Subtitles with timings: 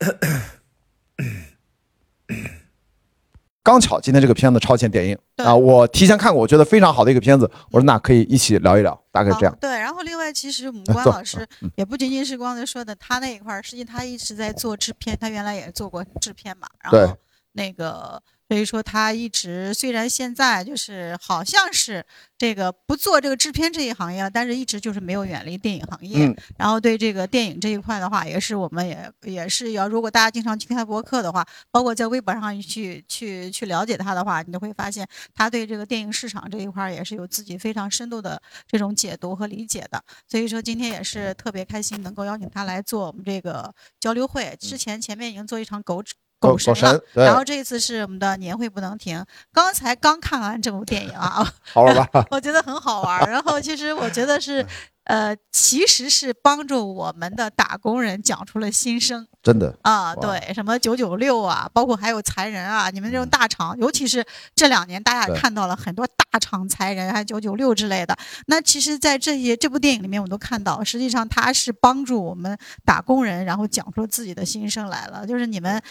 [3.62, 7.48] 刚巧今天这个片子超前点映啊，我提前看过，我觉得非常好的一个片子。
[7.70, 9.58] 我说那可以一起聊一聊，大概这样啊。
[9.60, 16.66] 对，然后另外，其实我们关老师嗯也不仅仅是刚才说的他那一块儿，实际他一直在做制片，他原来也做过制片嘛。
[16.82, 17.16] 然后
[17.52, 18.20] 那个，
[18.50, 22.04] 所以说他一直虽然现在就是好像是
[22.36, 26.26] 这个不做这个制片这一行业了，但是一直就是没有远离电影行业。
[26.26, 40.02] 嗯然后对这个电影这一块的话，也是我们也也是要，如果大家经常去听他博客的话，包括在微博上去去去了解他的话，你都会发现他对这个电影市场这一块儿也是有自己非常深度的这种解读和理解的。
[40.26, 44.56] 所以说今天也是特别开心能够邀请他来做我们这个交流会。
[44.58, 46.02] 之前前面已经做一场狗
[46.40, 47.00] 狗神了。
[47.12, 52.24] 然，后这一次是我们的年会不能停，刚才刚看完这部电影啊，好玩吧？
[52.32, 53.30] 我觉得很好玩。
[53.30, 54.64] 然后其实我觉得是，
[55.04, 68.16] 呃，其实是帮助我们的打工人讲出了心声真的，啊，对，什么九九六啊，包括还有裁人啊，你们这种大厂，尤其是这两年大家也看到了很多大厂裁人，还九九六之类的。
[68.46, 75.26] 那其实，在这些这部电影里面，我们都看到，实际上他是帮助我们打工人，然后讲出自己的心声来了。
[75.26, 75.82] 就是你们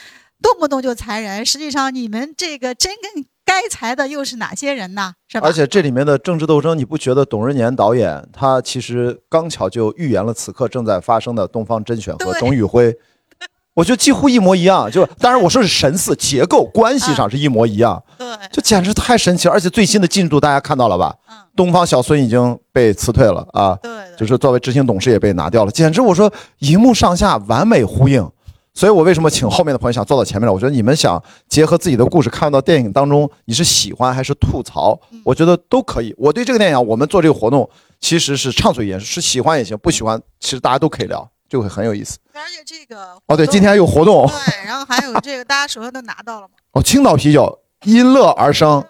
[0.41, 5.11] 动不动就裁人，实际上你们这个真跟该裁的又是哪些人呢？
[5.28, 5.47] 是吧？
[5.47, 12.95] 而且这里面的政治斗争，你不觉得董润年导演他其实刚巧就预言了此刻正在发生的东方甄选和董宇辉？
[13.73, 19.53] 我觉得几乎一模一样，就当然我说是神似结构关系上是一模一样，对，就简直太神奇了。
[19.53, 21.16] 而且最新的进度大家看到了吧？
[21.30, 28.30] 嗯，东方小孙已经被辞退了啊，对，就是作为执行董事也被拿掉了，简直我说荧幕上下完美呼应。
[28.73, 30.53] 所以我为什么请后面的朋友想坐到前面来？
[30.53, 34.98] 我觉得你们想结合自己的故事看到电影当中，你是喜欢还是吐槽？
[35.25, 36.14] 我觉得都可以。
[36.17, 42.17] 我对这个电影，我们做这个活动其实是畅所欲言，是喜欢也行，不喜欢其实大家都可以聊，就会很有意思。
[42.34, 46.53] 而且这个哦，对，今天还有活动对，然后还有这个，大家手上都拿到了吗？
[46.72, 48.81] 哦，青岛啤酒因乐而生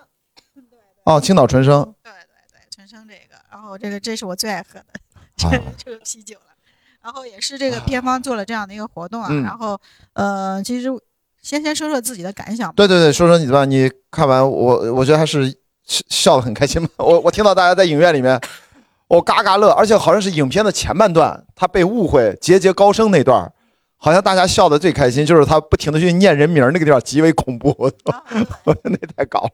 [0.54, 0.64] 对
[1.06, 2.20] 哦，青岛纯生对对
[2.52, 4.86] 对，纯生这个，然后这个这是我最爱喝的，
[5.36, 6.42] 这啊这个 啤酒了。
[7.02, 9.80] 然后也是这个片方做了这样的一个活动啊，嗯然后
[10.14, 10.90] 呃，其实
[11.42, 12.74] 先先说说自己的感想吧。
[12.76, 15.50] 对对对，说说你吧，你看完我，我觉得还是
[15.86, 16.90] 笑笑得很开心吧。
[16.98, 18.40] 我我听到大家在影院里面，
[19.08, 23.52] 我嘎嘎乐，而且好像是影片的前半段，他被误会节节高升那段，
[23.96, 29.50] 好像大家笑的最开心，就是他不停的去念人名那个地方极为恐怖， 我那太搞了。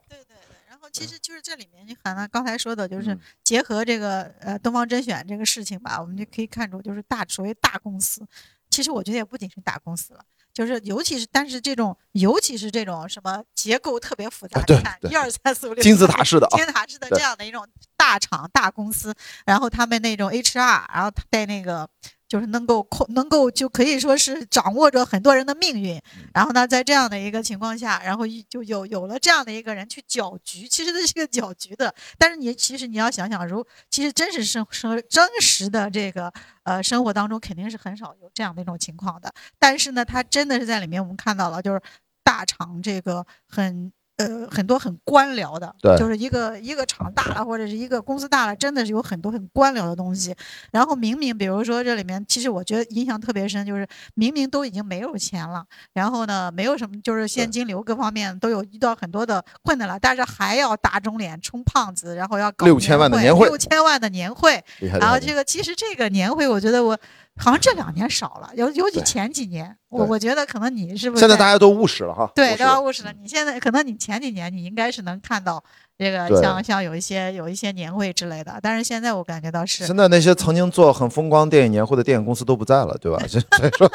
[0.95, 3.19] 其实就是这里面，你看他刚才说的，就是嗯。
[3.43, 8.25] 结合这个呃东方甄选这个事情吧，我们就可以看出，就是大所谓大公司，
[8.69, 10.19] 其实我觉得也不仅是大公司了。
[10.53, 17.67] 就是，尤其是，但是这种，尤其是这种什么结构特别复杂，你看一二三四五六， 金字塔式的啊金字塔式的这样的一种
[17.97, 19.13] 大厂大公司，
[19.45, 21.89] 然后他们那种 HR，然后带那个
[22.27, 26.01] 就是能够控，能够就可以说是掌握着很多人的命运。
[26.33, 31.93] 然后呢，在这样的一个情况下，然后一就有有了这样的一个人去搅局，其实这是个搅局的。
[32.17, 36.31] 但是你其实你要想想，如其实真实生生真实的这个
[36.63, 39.33] 呃生活当中，肯定是很少有这样的一种情况的。
[39.59, 41.81] 但是呢，他真的是在里面我们看到了，就是
[42.23, 43.91] 大厂这个很。
[44.17, 50.33] 呃，很多很官僚的，对就是一个一个厂大了，或者是一个公司大了，真的是有很多很官僚的东西。
[50.71, 66.97] 然后明明，比如说这里面，其实我觉得印象特别深，就是明明都已经没有钱了，然后呢，没有什么，就是现金流各方面都有遇到很多的困难了，但是还要打肿脸充胖子，然后要搞六千万的年会六千万的年会，然后这个其实这个年会，我觉得我
[67.37, 73.11] 好像这两年少了，尤尤其前几年，我我觉得可能你是不是现在在大家都务实了哈，对，都要务实了。
[73.13, 75.63] 你现在可能你前几年你应该是能看到
[75.97, 83.17] 这个像像有一些有一些年会之类的，但是现在我感觉到是现在那些曾经做很风光电影年会的电影公司都不在了，对吧？
[83.27, 83.43] 所以
[83.77, 83.89] 说，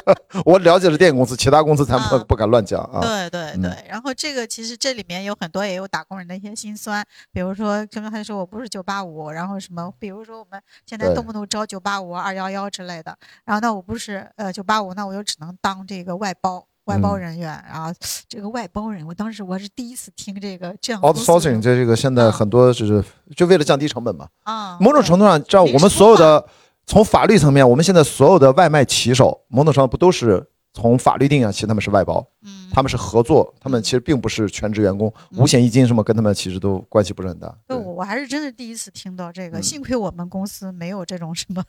[0.47, 3.01] 我了解了电影公司，其他公司咱不啊不敢乱讲啊。
[3.03, 16.67] 对对嗯对，然后这个其实这里面有很多也有打工人的一些辛酸，比如说刚刚才说我不是九八五，然后什么，比如说我们现在动不动招九八五、二幺幺之类的，然后那我不是呃九八五，那我就只能当这个外包。
[16.91, 17.93] 外包嗯人员，然后
[18.29, 23.03] 这个外包人，我当时我是第一次听这个这样的 outsourcing 这这个现在啊很多就是
[23.37, 24.27] 就为了降低成本嘛。
[24.43, 26.45] 啊，某种程度上，照我们所有的
[26.87, 32.69] 从法律层面，我们现在所有的外卖骑手，某种程度上不都是从法律定义上，其实他们是外包，嗯。
[32.73, 37.53] 他们是合作，他们其实并不是全职员工，五险一金什么跟他们其实都关系不是很大。
[37.67, 39.63] 我我还是真的第一次听到这个，嗯。
[39.63, 41.65] 幸亏我们公司没有这种什么，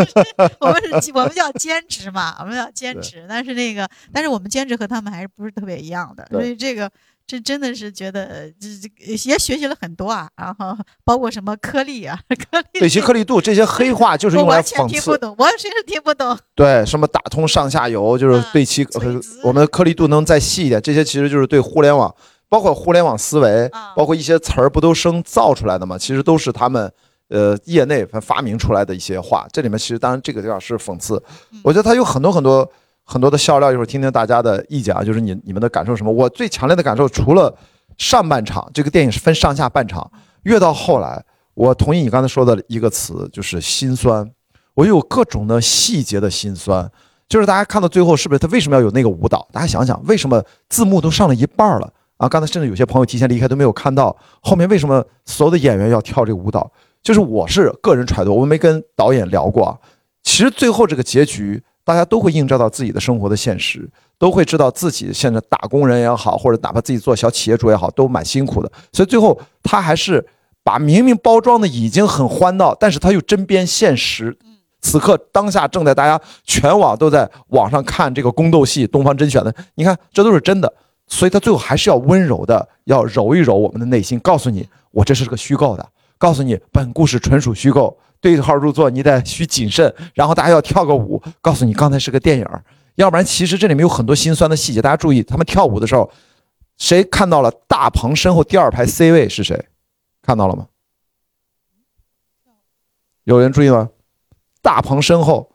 [0.60, 6.40] 我们是我们叫兼职嘛，我们叫兼职，但是那个但是我们兼职和他们还是不是特别一样的，对。
[6.40, 6.90] 所以这个
[7.28, 12.18] 这真的是觉得这这也学习了很多啊，然后包括什么颗粒啊，
[12.50, 16.36] 颗粒对其颗粒度这些黑话就是用来我完全讽刺，听不懂，完全是听不懂。
[16.54, 22.12] 对什么打通上下游，就是嗯对其、呃我们的颗粒度能再细一点，这些其实就是对互联网，
[22.48, 25.98] 包括互联网思维，啊包括一些词儿不都生造出来的吗？
[25.98, 26.90] 其实都是他们
[27.28, 29.46] 呃业内发明出来的一些话。
[29.52, 31.22] 这里面其实当然这个地方是讽刺，
[31.52, 32.66] 嗯我觉得它有很多很多
[33.10, 36.12] 很多的笑料，一会儿听听大家的意见啊，就是你你们的感受什么？
[36.12, 37.56] 我最强烈的感受，除了
[37.96, 40.10] 上半场，这个电影是分上下半场，
[40.42, 41.24] 越到后来，
[41.54, 44.30] 我同意你刚才说的一个词，就是心酸。
[44.74, 46.86] 我有各种的细节的心酸，
[47.26, 49.48] 就是大家看到最后，是不是他为什么要有那个舞蹈？
[49.50, 52.28] 大家想想，为什么字幕都上了一半了啊？
[52.28, 56.70] 刚才甚至有些朋友提前离开都没有看到，后面为什么所有的演员要跳这个舞蹈？
[57.02, 59.78] 就是我是个人揣度，我没跟导演聊过啊。
[60.22, 63.88] 其实最后这个结局，大家都会映照到自己的生活的现实，
[64.18, 68.70] 都会知道自己现在打工人也好，或者哪怕自己做小企业主也好，都蛮辛苦的。
[68.92, 70.22] 所以最后他还是
[70.62, 74.36] 把明明包装的已经很欢闹，但是他又针砭现实。
[74.82, 80.70] 此刻当下正在大家全网都在网上看这个宫斗戏，东方甄选的，你看这都是真的。
[81.06, 85.88] 所以他最后还是要温柔的，要揉一揉我们的内心，告诉你我这是个虚构的，
[86.18, 89.94] 告诉你本故事纯属虚构，对号入座你得需谨慎。
[90.14, 92.62] 然后大家要跳个舞，告诉你刚才是个电影儿，
[92.96, 94.82] 要不然其实这里面有很多心酸的细节。
[94.82, 96.10] 大家注意，他们跳舞的时候，
[96.76, 99.68] 谁看到了大鹏身后第二排 C 位是谁？
[100.22, 100.66] 看到了吗？
[103.24, 103.90] 有人注意吗？
[104.60, 105.52] 大鹏身后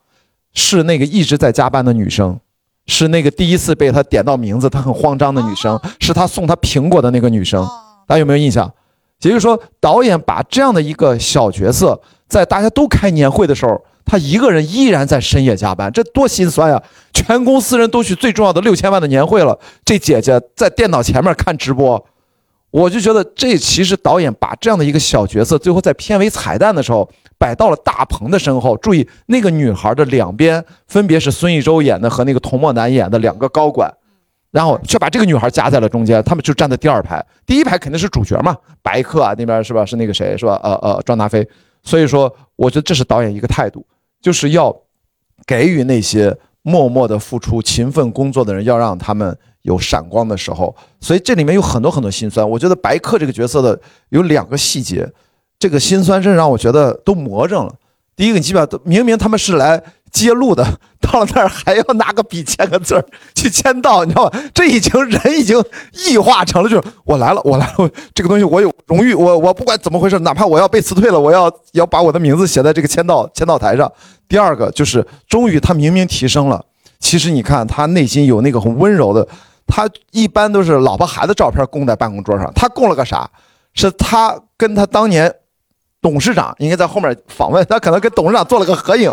[0.53, 2.39] 是那个一直在加班的女生，
[2.85, 7.61] 是那个第一次被他点到名字，他很慌张的女生哦，是他送他苹果的那个女生。
[7.61, 7.69] 哦，
[8.07, 8.73] 大家有没有印象？
[9.29, 16.81] 也就是说，导演把这样的一个小角色，在大家都开年会的时候，他一个人依然在深夜加班，这多心酸呀！
[17.13, 22.05] 全公司人都去最重要的六千万的年会了，这姐姐在电脑前面看直播，
[22.71, 28.75] 我就觉得这其实导演把这样的一个小角色，最后在片尾彩蛋的时候摆到了大鹏的身后。
[28.77, 33.93] 注意，那个女孩的两边分别是孙艺洲演的和那个童漠男演的两个高管。
[34.53, 39.83] 然后却把这个女孩夹在了中间，他们就站在第二排，第一排肯定是主角嘛，白客啊那边是吧？
[39.83, 40.59] 是那个谁是吧？
[40.61, 41.45] 呃呃，庄达菲。
[41.81, 43.83] 所以说，我觉得这是导演一个态度，
[44.21, 44.71] 就是要
[45.47, 50.73] 给予那些默默的付出、勤奋工作的人，要让他们有闪光的时候。
[51.01, 52.47] 所以这里面有很多很多心酸。
[52.47, 55.11] 我觉得白客这个角色的有两个细节，
[55.57, 57.73] 这个心酸真让我觉得都魔怔了。
[58.15, 59.81] 第一个，你基本上都明明他们是来
[60.13, 60.63] 揭露的，
[61.01, 64.39] 到了那儿还要拿个笔签个字儿去签到，你知道吧？
[64.53, 65.61] 这已经人已经
[65.91, 73.91] 异化成了，就是我来了，我来了，这个东西我有荣誉，我我不管怎么回事，哪怕我要被辞退了，我要要把我的名字写在这个签到签到台上。
[74.29, 76.63] 第二个就是，终于他明明提升了，
[76.99, 79.27] 其实你看他内心有那个很温柔的，
[79.65, 83.27] 他一般都是老婆孩子照片供在办公桌上，他供了个啥？
[83.73, 85.33] 是他跟他当年
[85.99, 89.11] 董事长应该在后面访问，他可能跟董事长做了，个合影。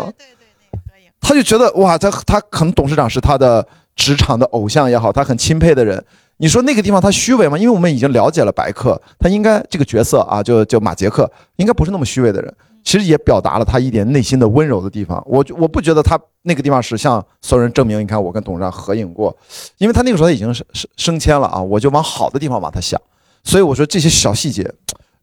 [1.21, 3.65] 他就觉得哇，他他可能董事长是他的
[3.95, 6.03] 职场的偶像也好，他很钦佩的人。
[6.37, 7.55] 你说那个地方他虚伪吗？
[7.57, 12.53] 因为我们已经了解了白客，他应该这个角色啊，就就马杰克应该不是那么虚伪的人。
[12.83, 15.23] 其实也表达了他一点内心的温柔的地方。
[15.27, 19.37] 我我不觉得他那个地方是向所有人证明，你看我跟董事长合影过，
[19.77, 22.99] 因为他那个时候他已经升升升迁了啊，我就往好的地方往他想。
[23.43, 24.67] 所以我说这些小细节，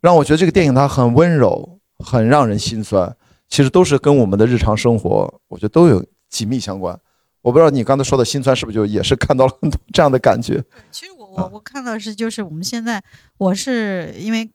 [0.01, 3.13] 让我觉得这个电影它很温柔，很让人心酸。
[3.49, 6.99] 其实都是跟我们的日常生活，我觉得都有紧密相关。
[7.41, 10.63] 我不知道你刚才说的心酸是不是就也是看到了很多这样的感觉？
[10.91, 13.03] 其实我我我看到的是，就是我们现在，
[13.39, 14.51] 我是因为，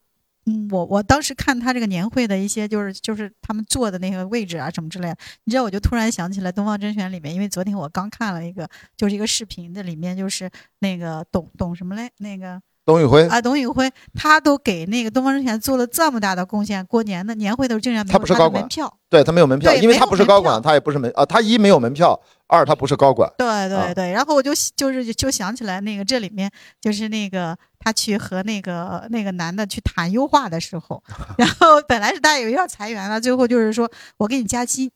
[0.46, 23.32] 嗯，我我当时看他这个年会的一些，就是就是他们坐的那个位置啊什么之类的，你知道，我就突然想起来《东方甄选》里面，因为昨天我刚看了一个，就是一个视频的，里面就是那个董董什么嘞，那个董宇辉啊董宇辉，他都给那个东方甄选做了这么大的贡献，过年的年会都竟然没有他的他不是高管门票，对他没有门票，因为他不是高管，他也不是门啊，他一没有门票，二他不是高管。
[23.38, 31.02] 对啊对对，然后我就就是就想起来那个这里面就是那个他去和那个那个男的去谈优化的时候，
[31.38, 34.92] 然后本来是大家以为要裁员了，最后就是说我给你加薪。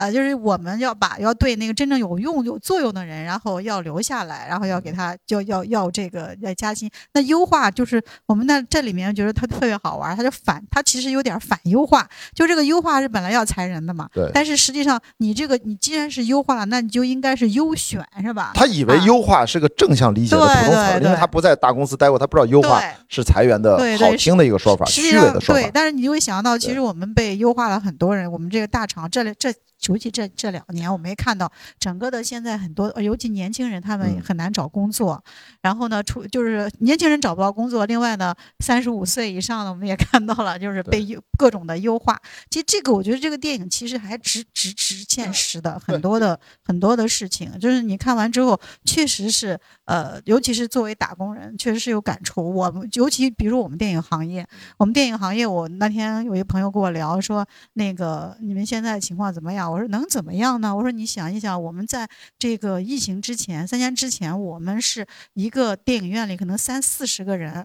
[0.00, 6.90] 啊，就是我们要把要对那个真正有用有作用的人，然后要留下来，然后要给他要要要这个要加薪。
[7.12, 18.52] 那优化就是我们那这里面觉得他特别好玩，他就反他其实有点反优化，就这个优化是本来要裁人的嘛，对但是实际上你这个你既然是优化了，那你就应该是优选是吧？
[18.54, 25.70] 他以为啊优化是个正向理解的普通词儿，对对因为他不在大公司待过，他不知道优化是裁员的对对好听的一个说法，虚实说法。
[25.74, 29.52] 但是你就会想到，其实我们被优化了很多人，我们这个大厂这里这
[29.88, 35.22] 尤其这这两年，我们也看到整个的现在很多，尤其年轻人他们嗯很难找工作。
[35.62, 42.20] 然后呢，出就是年轻人找不到工作，另外呢，三十五岁以上的我们也看到了，就是被优各种的优化。
[42.50, 52.52] 其实这个我觉得这个电影其实还直直直现实的很多的很多的事情，就是你看完之后，确实是呃，尤其是作为打工人，确实是有感触。
[52.52, 54.46] 我们尤其比如我们电影行业，
[54.76, 59.69] 我们电影行业，我那天有一朋友跟我聊说，那个你们现在情况怎么样？
[59.70, 60.74] 我说能怎么样呢？
[60.74, 62.08] 我说你想一想，我们在
[62.38, 67.64] 这个疫情之前，三年之前，我们是一个电影院里可能三四十个人，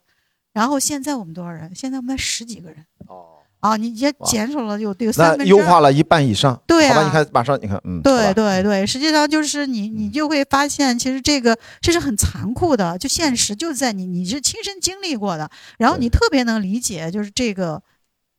[0.54, 1.74] 然后现在我们多少人？
[1.74, 3.76] 现在我们才十几个人哦，啊！
[3.78, 5.58] 你也减少了有有三分之二。
[5.58, 6.88] 优化了一半以上对。
[6.90, 17.82] 好吧，你看马上你看，嗯，对对对，实际上就是你，你嗯就会发现，其实这个这是很残酷的，就现实就在你，你是亲身经历过的，然后你特别能理解，就是这个，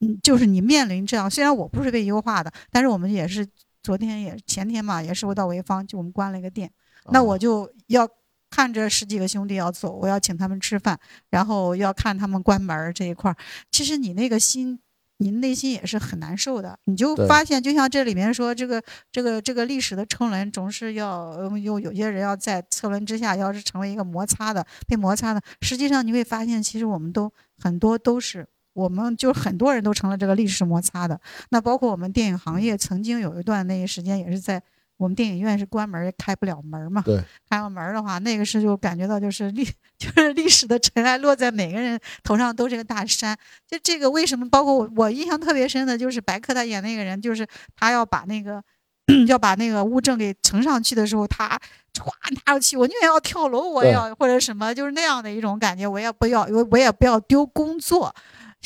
[0.01, 3.47] 嗯，就是你面临这样，虽然我不是被优化的，但是我们也是
[3.83, 6.71] 昨天也前天嘛，也是我到潍坊，就我们关了一个店，
[7.13, 8.07] 那啊我就要
[8.51, 10.99] 看着十几个兄弟要走，我要请他们吃饭，
[11.31, 13.37] 然后要看他们关门儿这一块儿。
[13.71, 14.79] 其实你那个心，
[15.17, 16.79] 你内心也是很难受的。
[16.85, 25.41] 你就发现，就像这里面说，这个这个这个历史的车轮总是要呃有有些人要在车轮之下，要是成为一个摩擦的被摩擦的。
[25.63, 28.47] 实际上你会发现，其实我们都很多都是。
[28.77, 31.19] 我们就很多人都成了这个历史摩擦的，
[31.49, 34.63] 那包括我们电影行业曾经有一段那个时间也是在
[34.99, 37.17] 我们电影院是关门儿开不了门儿嘛，对，
[37.49, 39.65] 开了门儿的话，那个是就感觉到就是历
[39.99, 43.37] 就是历史的尘埃落在每个人头上都是个大山。
[43.67, 44.49] 就这个为什么？
[44.49, 48.63] 包括我我印象特别深的就是白客他演那个人，就是他要把那个
[49.29, 51.59] 要把那个物证给呈上去的时候，他
[51.95, 52.07] 歘
[52.47, 58.15] 拿着去，我宁愿要跳楼，我也要或者什么，就是那样的一种感觉，我也不要我我也不要丢工作。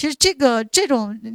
[0.01, 1.31] 其实这个这种你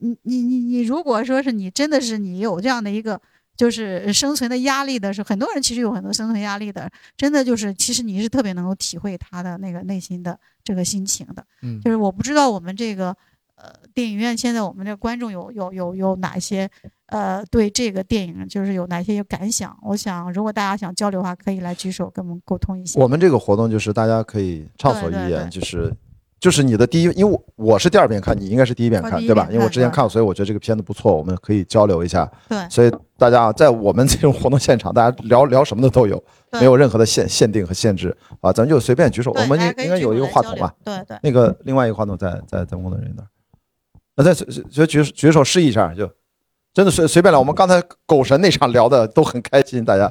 [0.00, 3.20] 你你你你，如果说是你真的是你有这样的一个
[3.56, 11.44] 就是生存的压力的时候，很多人其实有很多生存压力的，真的就是其实你是特别能够体会他的那个内心的这个心情的。
[11.62, 13.16] 嗯就是我不知道我们这个
[13.54, 16.68] 呃电影院现在我们的观众有有有有哪些
[17.06, 19.78] 呃对这个电影就是有哪些有感想？
[19.82, 23.00] 我想如果大家想交流的话，可以来举手跟我们沟通一下。
[23.00, 25.94] 我们这个活动就是大家可以畅所欲言，对就是
[26.40, 29.48] 就是你的第一，因为我我是第二遍看，你应该是第一遍看，对吧？
[29.50, 32.30] 因为我之前看过，所以我觉得这个片子不错，我们可以交流一下。
[32.48, 39.32] 对所以大家啊，在我们这种活动现场，大家聊聊什么的都有，没有任何的限限定和限制啊，咱们就随便举手。
[39.32, 40.72] 我们应应该有一个话筒吧？
[40.84, 41.18] 对对。
[41.22, 43.26] 那个另外一个话筒在在咱们工作人员那儿，
[44.16, 46.08] 那再随随举举手示意一下，就
[46.72, 47.40] 真的随随便聊。
[47.40, 50.08] 我们刚才狗神那场聊的都很开心，大家。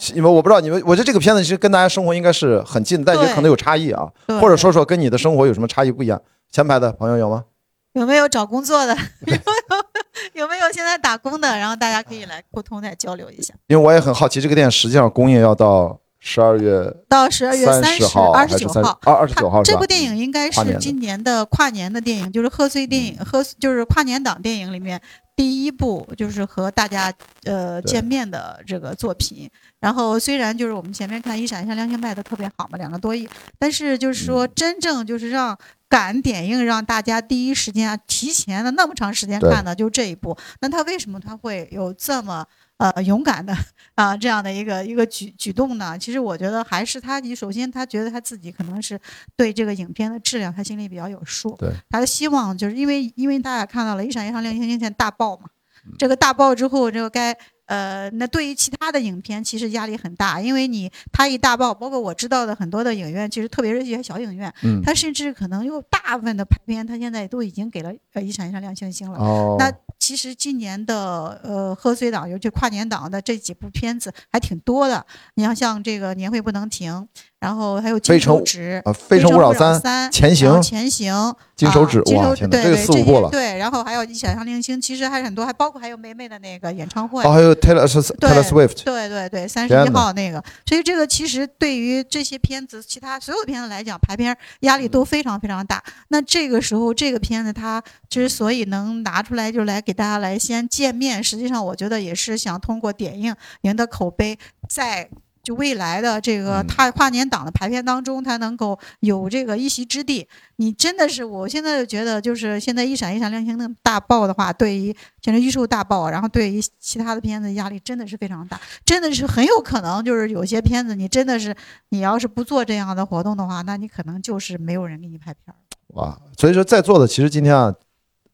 [0.00, 4.08] 对对因为我不知道你们，我觉得这个片子其实跟大家生活应该是很近的，但也可能有差异啊，
[4.40, 6.20] 或者说说跟你的生活有什么差异不一样。
[6.50, 7.44] 前排的朋友有吗？
[7.92, 8.96] 有没有找工作的？
[9.26, 11.48] 有没有有没有现在打工的？
[11.58, 13.52] 然后大家可以来沟通再交流一下。
[13.66, 19.86] 因为我也很好奇，这个电影实际上公映要到十二月到十二月三三十、号二十九号，二二十九号是吧这部？
[19.86, 25.00] 电影应该是今年的跨年的电影，就是贺岁电影，贺就是跨年档电影里面
[25.34, 27.10] 第一部，就是和大家
[27.44, 29.50] 呃见面的这个作品。
[29.80, 33.26] 然后虽然就是我们前面看《一闪一闪亮星》卖的特别好嘛，两个多亿，
[33.58, 35.56] 但是就是说嗯真正就是让
[35.88, 40.36] 敢点映，让大家第一时间啊提前的那么长时间看的，就这一部。
[40.60, 42.44] 那他为什么他会有这么
[42.80, 43.54] 呃勇敢的
[43.94, 45.96] 啊、这样的一个一个举举动呢？
[45.98, 48.98] 其实我觉得还是他，你首先他觉得他自己可能是
[49.36, 55.50] 对这个影片的质量他心里比较有数，对，他的希望就是因为因为大家看到了一闪一闪亮星星现在大爆嘛，
[55.98, 57.36] 这个大爆之后，这个该。
[57.70, 69.16] 呃，那对于其他的影片，其实压力很大，因为你它一大爆，包括我知道的很多的影院，其实特别是一些小影院，嗯，它甚至可能有大部分的排片，它现在都已经给了呃一闪一闪亮星星了。
[69.20, 75.04] 哦，那其实今年的呃贺岁档，尤其跨年档的这几部片子还挺多的。
[75.34, 77.06] 你要像这个年会不能停，
[77.38, 83.28] 然后还有金手指、啊，《非诚勿扰三》三、前行然后前行、金手指啊，金哇，手指天哪，这个对对这四五部了。
[83.28, 87.22] 些对，然后还有一闪亮零星，其实还有很多，还包括还有梅梅的那个演唱会。
[87.22, 95.82] 哦，还有 Taylor Taylor Swift，对对对，三十一号那个，所以这个其实对于这些片子，其他所有的片子来讲，排片压力嗯都非常非常大。
[96.08, 105.08] 那这个时候，这个片子它之所以能拿出来，就来给大家来先见面，实际上我觉得也是想通过点映您的口碑，在。
[105.42, 110.28] 就未来的这个跨跨年档的排片当中，它能够有这个一席之地。
[110.56, 118.60] 你真的是，我现在就觉得，就是现在一闪一闪亮星那么大爆的话，对于现在预售大爆，然后对于其他的片子压力真的是非常大。
[118.84, 121.56] 真的是很有可能，就是有些片子你真的是，
[121.88, 125.56] 你要是不做这样的活动的话，那你可能就是没有人给你拍片儿。
[125.94, 126.18] 哇！
[126.36, 127.74] 所以说在座的其实今天啊，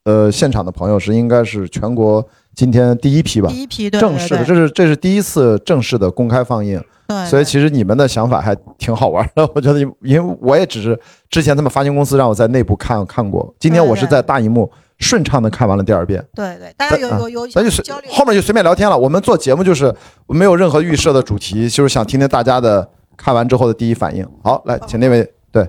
[0.06, 9.46] 呃现场的朋友是应该是全国今天第一批吧，第一批对正式的，这是这是第一次正式的公开放映，对，所以其实你们的想法还挺好玩的。
[9.52, 10.98] 我觉得，因为我也只是
[11.28, 16.24] 之前他们发行公司让我在内部看看过，今天我是在大荧幕顺畅的看完了第二遍。
[16.34, 18.96] 对对，大家有有有咱就随交流，后面就随便聊天了。
[18.96, 19.92] 我们做节目就是
[20.28, 24.24] 没有任何预设的主题，就是想听听大家的看完之后的第一反应。
[24.42, 25.68] 好，来，请那位，对，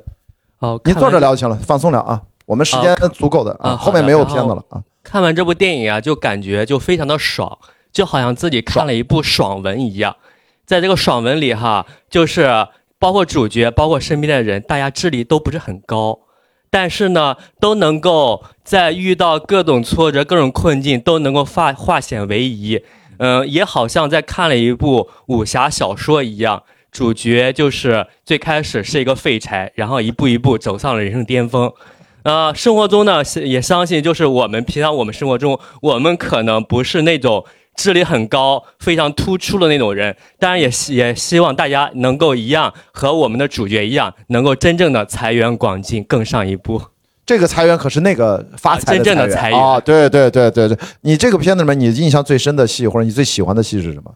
[0.57, 2.21] 好，您坐着聊就行了，放松聊啊。
[2.47, 4.81] 我们时间足够的啊，后面没有片子了啊。
[5.03, 7.59] 看完这部电影啊，就感觉就非常的爽，
[7.91, 10.15] 就好像自己看了一部爽文一样。
[10.65, 16.19] 在这个爽文里哈，就是包括主角，包括身边的人，大家智力都不是很高，
[16.69, 22.81] 但是呢，都能够在遇到各种挫折、各种困境，都能够化化险为夷。
[23.19, 26.63] 嗯、也好像在看了一部武侠小说一样。
[26.91, 31.71] 主角就是最开始是一个废柴，然后一步一步走上了人生巅峰。
[32.27, 46.81] 呃，生活中呢，也相信就是我们平常我们生活中，我们可能不是那种智力很高、非常突出的那种人，当然也希也希望大家能够一样和我们的主角一样，能够真正的财源广进，更上一步。
[47.25, 49.79] 这个财源可是那个发财啊真正的裁员裁啊！
[49.79, 54.13] 对对对对对，你这个片子里面，你印象最深的戏或者你最喜欢的戏是什么？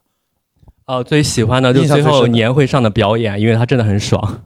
[0.87, 4.41] 哦、最喜欢的就最后印象最深的年会上的表演，因为他真的很爽，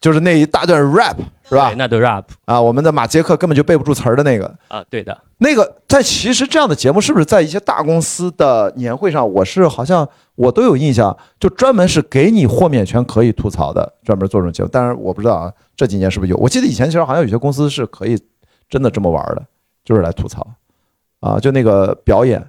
[0.00, 1.16] 就是那一大段 rap
[1.48, 1.76] 是吧对？
[1.76, 14.68] 那段 rap 啊，我们的马杰克根本就背不住词儿的那个，啊，对的，那个在其实这样的节目是不是在一些大公司的年会上，我是好像我都有印象，就专门是给你豁免权可以吐槽的，专门做这种节目。
[14.72, 16.36] 但是我不知道啊，这几年是不是有？
[16.36, 18.16] 我记得以前其实好像有些公司是可以
[18.68, 19.42] 真的这么玩的，
[19.84, 20.46] 就是来吐槽
[21.20, 22.44] 啊，就那个表演。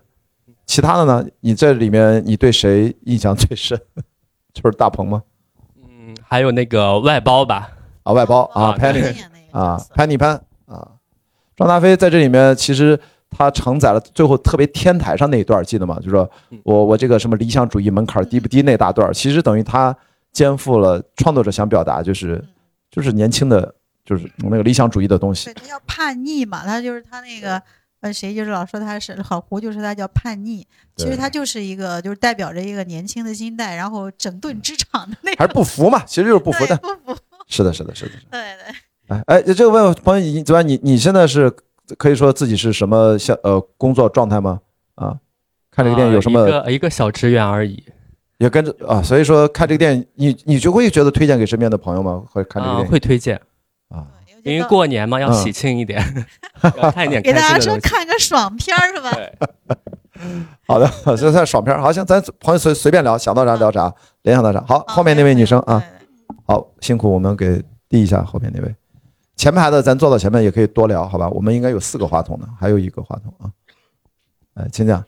[0.68, 1.25] 其他的呢？
[1.39, 3.75] 你这里面你对谁印象最深？
[4.53, 5.24] 就是大鹏吗？
[6.29, 7.69] 嗯，还有那个外包吧，
[8.03, 10.36] 啊，外包啊啊，Penny 演那个啊潘妮潘
[10.67, 10.88] 啊，
[11.57, 13.00] 张大飞在这里面其实
[13.31, 15.95] 他承载了最后特别天台上那一段，记得吗？
[15.98, 16.59] 就是说嗯。
[16.63, 19.95] 我我这个什么理想主义门槛低不低那大段，其实等于他
[20.31, 22.43] 肩负了创作者想表达就是
[22.91, 23.74] 就是年轻的
[24.05, 25.45] 就是那个理想主义的东西。
[25.48, 27.62] 对，他叫叛逆嘛，他就是他那个
[28.01, 30.65] 呃，谁就是老说他是好胡，就说他叫叛逆，
[30.96, 36.77] 其实他就是一个就是代表着一个年轻的心态，然后整顿职场的那种还是不服嘛，其实就是不服的。
[36.77, 38.12] 不服，是的，是的，是的。
[38.31, 38.75] 对对。
[39.07, 40.68] 哎哎，这个问问朋友，你怎么样？
[40.68, 41.51] 你你现在是
[41.98, 44.59] 可以说自己是什么像呃工作状态吗？
[44.96, 45.18] 啊，
[45.72, 47.83] 看这个电影有什么啊一个一个小职员而已。
[48.38, 52.24] 也跟着啊，所以说看这个电影，你你就会觉得推荐给身边的朋友吗？
[52.31, 53.42] 会看这个啊，电影会推荐，啊？
[54.43, 56.01] 因为过过年嘛，要嗯喜庆一点，
[56.81, 57.77] 要看一点 给大家说。
[57.81, 59.11] 看个爽片儿是吧？
[59.13, 59.31] 对，
[60.67, 61.81] 好的，这算爽片儿。
[61.81, 64.63] 好，行，咱朋友随随便聊，想到啥聊啥，联想到啥。
[64.67, 65.83] 好，后面那位女生啊，，
[66.45, 68.75] 好辛苦，我们给递一下后面那位。
[69.35, 71.29] 前排的咱坐到前面也可以多聊，好吧？
[71.29, 73.49] 我们应该有四个话筒呢，还有一个话筒啊。
[74.55, 75.03] 哎，请讲，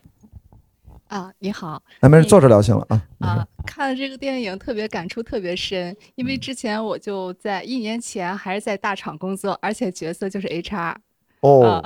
[1.12, 3.04] 啊，你好那没事，坐着聊行了啊。
[3.20, 3.48] 啊！
[3.68, 10.96] 看了这个电影特别感触特别深，因为之前我就在一年前还是在大厂工作，而且角色就是 HR，
[11.42, 11.84] 哦，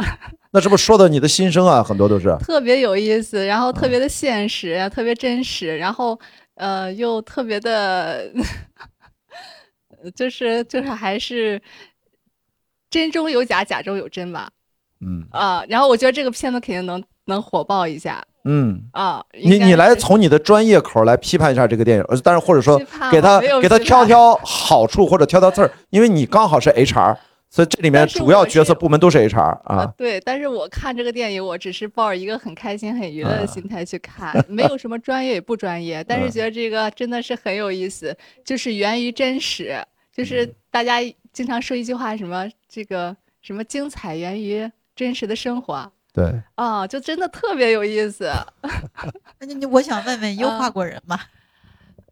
[0.51, 2.37] 那这不说的你的心声啊，很多都是。
[2.39, 6.19] 特别有意思，然后特别的现实，特别真实，然后
[6.53, 8.31] 呃又特别的，
[10.13, 11.59] 就是就是还是
[12.91, 14.51] 真中有假，假中有真吧
[15.01, 15.65] 嗯啊！
[15.67, 19.23] 然后我觉得这个片子肯定能能火爆一下嗯，啊！
[19.33, 22.79] 你你来从你的专业口来批判一下这个电影，呃当然或者说
[23.11, 27.17] 给他给他挑挑好处或者挑挑刺儿，因为你刚好是 HR，
[27.49, 29.93] 所以这里面主要角色部门都是 HR 啊啊，。
[29.97, 39.83] 对，但是我看这个电影，我只是抱着一个很开心、很娱乐啊的心态去看，没有什么专业也不专业，但啊是觉得这个真的是很有意思，就是源于真实，
[40.15, 40.99] 就是嗯大家
[41.33, 48.31] 经常说一句话，什么这个什么精彩源于真实的生活对，啊，就真的特别有意思，
[49.39, 51.19] 那你我想问问，优化过人吗？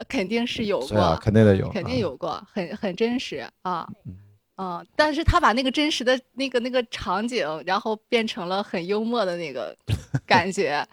[0.10, 1.98] 肯定是有过肯定得有，肯定啊。
[1.98, 4.18] 有过，很很真实啊嗯。
[4.58, 9.76] 嗯，但是他把那个真实的那个那个场景，然后变成了很幽默的那个
[10.28, 10.86] 感觉，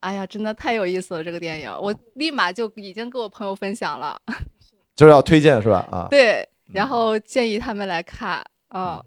[0.00, 1.24] 哎呀，真的太有意思了！
[1.24, 4.16] 这个电影，我立马就已经跟我朋友分享了，
[4.94, 5.88] 就是要推荐是吧？
[5.90, 9.02] 啊，对，然后建议他们来看，嗯，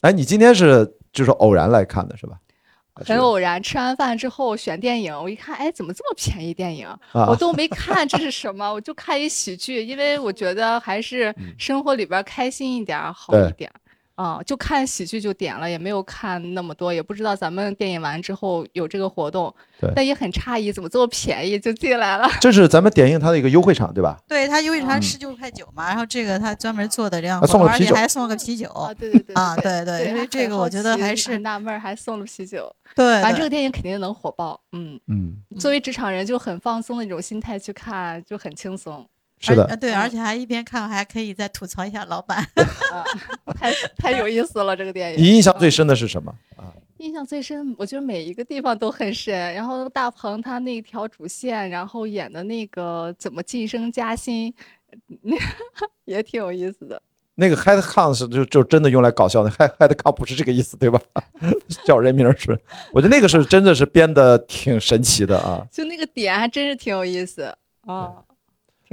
[0.00, 2.36] 哎，你今天是就是偶然来看的是吧？
[2.94, 6.88] 很偶然，吃完饭之后选电影，我一看，哎，怎么这么便宜电影？
[7.12, 13.70] 我啊， 都没看这是什么，我就看一喜剧，因为我觉得还是嗯生活里边开心一点儿好一点
[14.16, 14.24] 儿。
[14.24, 22.28] 啊、就看喜剧就点了，也没有看那么多，也不知道咱们电影完之后有这个活动对，但也很诧异，怎么这么便宜就进来了？
[22.40, 24.16] 这是咱们点映它的一个优惠场，对吧？
[24.28, 28.68] 对它优惠嗯场十九块九嘛，然后这个它专门做的这样还送了啤酒还送了个啤酒。
[28.68, 32.72] 啊，对对对啊对对因为这个我觉得还是纳闷，还送了啤酒。
[32.94, 39.04] 对，反正这个电影肯定能火爆，嗯，嗯，作为职场人就很放松的一种心态去看，就很轻松。
[39.44, 42.38] 是的而，对，嗯而且还一边看还可以再吐槽一下老板。
[42.92, 43.04] 啊，
[43.54, 45.22] 太太有意思了，这个电影。
[45.22, 46.72] 你印象最深的是什么啊？
[46.98, 49.52] 印象最深，我觉得每一个地方都很深。
[49.52, 54.54] 然后大鹏他那条主线，然后演的那个怎么晋升加薪，
[55.22, 55.36] 那
[56.06, 57.00] 也挺有意思的。
[57.36, 61.00] 那个 head count 是就就真的用来搞笑的，head head count 不是这个意思，对吧？
[61.84, 62.58] 叫人名是，
[62.92, 65.66] 我觉得那个是真的是编的挺神奇的啊。
[65.70, 67.42] 就那个点还真是挺有意思
[67.86, 68.12] 啊，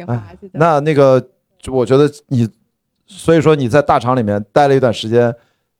[0.07, 0.17] 行
[0.53, 1.23] 那那个
[1.67, 2.47] 我觉得你
[3.05, 5.33] 所以说你在大厂里面待了一段时间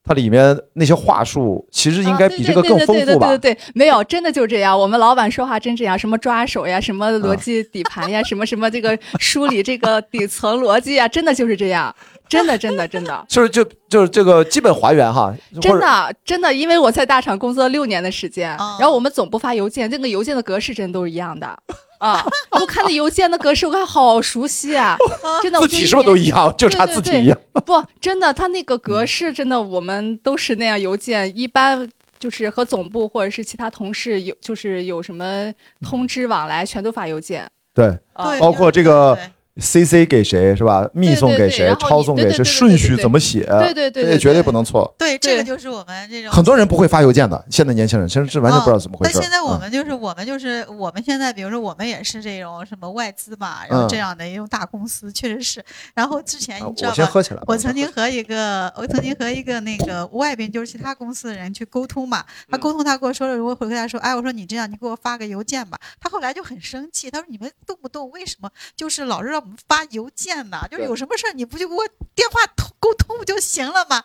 [0.04, 3.28] 它里面那些话术其实应该比这个更丰富吧？
[3.28, 11.96] 对对对没有真的就这样我们老板说话真这样什么抓手呀什么逻辑底盘呀什么什么这个梳理这个底层逻辑呀真的就是这样
[12.28, 13.24] 真的真的真的。
[13.28, 15.32] 就是就就是这个基本还原哈
[15.62, 21.58] 真的真的因为我在大厂工作六年的时间然后我们总部发邮件那个邮件的格式真都是一样的。
[22.02, 22.26] 啊。
[22.50, 24.98] 我看那邮件的格式，我看好熟悉啊，
[25.42, 25.60] 真的。
[25.60, 26.54] 我就一字体是不是都一样？
[26.58, 27.38] 就差字体一样。
[27.66, 31.88] 不，真的，他那个格式真的，我们都是那样邮件，一般
[32.20, 37.50] 就是和总部或者是其他同事有，就是有什么通知往来，全都发邮件。
[37.74, 39.18] 对，包括这个
[39.56, 40.90] 对 CC 给谁是吧？
[40.94, 42.44] 密送给谁抄送给谁？
[42.44, 43.44] 顺序怎么写？
[43.44, 44.94] 对对对绝对对不能错。
[44.98, 49.12] 对，这个就是我们这种很多人不会发邮件的，现在年轻人其实是完全不知道怎么回事。
[49.14, 55.64] 但现在我嗯们就是我们就是我们现在，比如说我们也是这种什么外资嘛，然后嗯这样的一种大公司，确实是。
[55.94, 56.96] 然后之前啊你知道吧？
[57.00, 57.42] 我喝起来。
[57.46, 65.78] 我曾经和一个，我曾经和一个那个外边就是其他公司的人去沟通嘛，他沟通他跟我说了，我回给他说，哎，我说你这样，你给我发个邮件吧。
[66.00, 70.60] 他后来就很生气，他说你们动不动为什么就是老是让我们发邮件呢？
[70.70, 71.84] 就是有什么事儿你不就给我
[72.16, 74.02] 电话通沟通不就行了吗？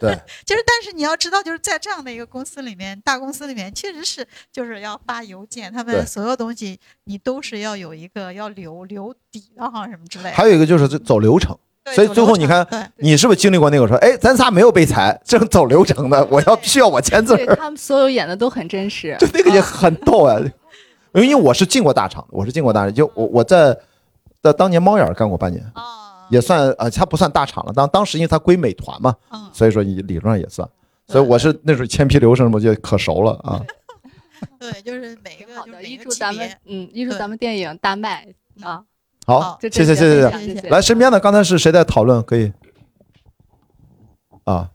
[0.00, 10.32] 对， 就是，但是你要知道，就是在这样的一个公司里面，大公司里面，确实是就是要发邮件，他们所有东西你都是要有一个要留留底的，哈什么之类的。
[10.32, 11.56] 还有一个就是走流程。
[11.94, 19.16] 所以最后你看你是不是经历过那个说，哎，咱仨没有被裁，正走流程的，我要需要我签字他们所有演的都很真实。
[19.20, 20.38] 就那个也啊很逗啊。
[21.14, 23.74] 因为我是进过大厂，我是进过大厂，就我我在
[24.42, 30.68] 在当年猫眼儿干过半年，啊，也算呃，它不算大厂了，当当时因为它归美团嘛，嗯，所以说你理论上也算。
[31.06, 33.60] 所以我是那时候签批流程，我就可熟了啊。
[34.60, 38.26] 对，就是每一个好的，个就是每预个级别祝咱们，嗯，预祝咱们电影大卖
[38.62, 38.84] 啊！
[39.26, 40.68] 好好，谢谢谢谢谢谢。
[40.68, 42.22] 来，身边的刚才是谁在讨论？
[42.22, 42.52] 可以
[44.44, 44.70] 啊，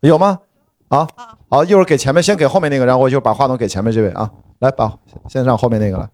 [0.00, 0.38] 有吗？
[0.88, 4.30] 啊啊，好，一会儿给前面，先给后面那个，然后我就把话筒给前面这位啊。
[4.60, 4.96] 来，把
[5.28, 6.08] 先让后面那个来。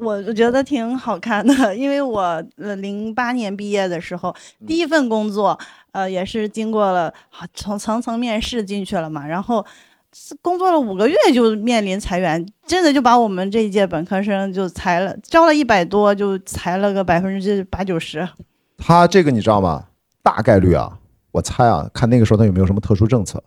[0.00, 4.34] 我我觉得挺好看的， 因为我呃零八年毕业的时候，
[4.66, 5.58] 第一份工作，
[5.92, 9.64] 呃也是经过了好层层层面试进去了嘛，然后
[10.12, 18.28] 是工作了五个月就面临裁员，真的就把我们这一届本科生就裁了，招了一百多就裁了个百分之八九十。
[18.76, 19.86] 他这个你知道吗？
[20.22, 20.98] 大概率啊，
[21.32, 23.42] 我猜啊，看那个时候他有没有什么特殊政策，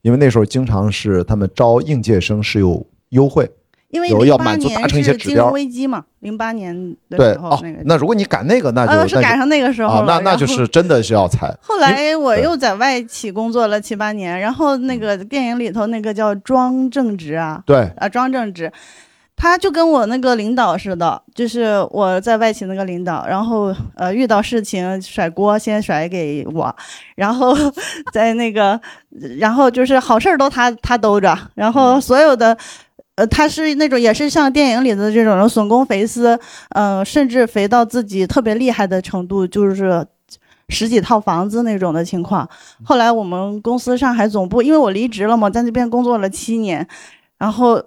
[0.00, 3.50] 因为那时候经常是他们招应届生是有优惠。
[3.92, 6.74] 因为要满足达年成一些指标是金融危机嘛，零八年
[7.10, 11.54] 的对哦时候那个，，那如果你赶那个，那就呃是赶上那个时候啊，了，那那就是真的是要裁。
[11.60, 18.72] 后来我又在外企工作了七八年，然后那个电影里头那个叫庄正直啊，对，啊庄正直，
[19.36, 26.74] 他就跟我那个领导似的，就是我在外企那个领导，然后呃遇到事情甩锅先甩给我，
[27.14, 27.54] 然后
[28.10, 28.80] 在那个，
[29.38, 32.56] 然后就是好事儿都他他兜着，然后所有的。
[33.16, 36.38] 呃，他是那种也是像电影里的这种人损公肥私，
[36.70, 40.06] 呃，甚至肥到自己特别厉害的程度，就是
[40.70, 42.48] 十几套房子那种的情况。
[42.82, 46.86] 后来我们公司上海总部，因为我离职了嘛，在那边工作了七年，
[47.36, 47.82] 然后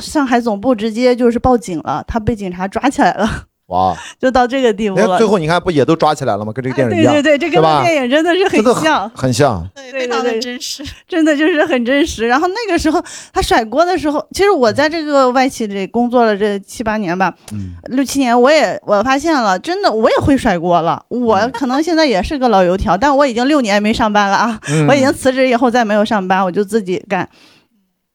[0.00, 5.26] 上海总部直接就是报警了，他被警察抓起来了，哇，就到这个地步了最。
[5.26, 6.52] 后你看不也都抓起来了吗？
[6.52, 9.10] 跟这个哎电影一样，对对对，这跟那电影真的是很像。
[9.10, 9.66] 很像。
[9.74, 10.84] 对，非常对对对的真实。
[11.08, 12.26] 真的就是很真实。
[12.26, 21.02] 然后那个时候他甩锅的时候，其实我在这个外企里工作了这七八年吧，嗯，六七年，我也我发现了，真的我也会甩锅了。
[21.08, 27.26] 我可能现在也是个老油条，但我已经六年没上班了啊，嗯我已经辞职以后再没有上班，我就自己干。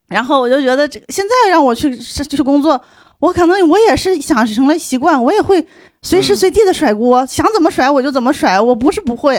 [0.08, 2.80] 然后我就觉得这现在让我去去工作，
[3.20, 5.66] 我可能我也是想成了习惯，我也会
[6.02, 8.60] 随时随地的甩锅，想怎么甩我就怎么甩。
[8.60, 9.36] 我不是不会，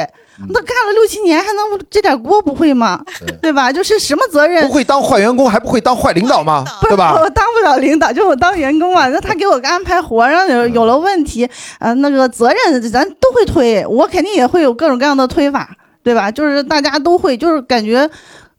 [0.48, 3.00] 那干了六七年还能这点锅不会吗？
[3.20, 3.72] 对对吧？
[3.72, 6.64] 就是什么责任不会当坏员工，还不会当坏领导吗？
[6.82, 7.14] 对吧？
[7.20, 9.06] 我当不了领导，就我当员工嘛。
[9.08, 15.70] 那他给我安排活，然后有有了问题，呃，那个责任咱都会推，我肯定也会有各种各样的推法，
[16.02, 16.28] 对吧？
[16.30, 18.10] 就是大家都会，就是感觉，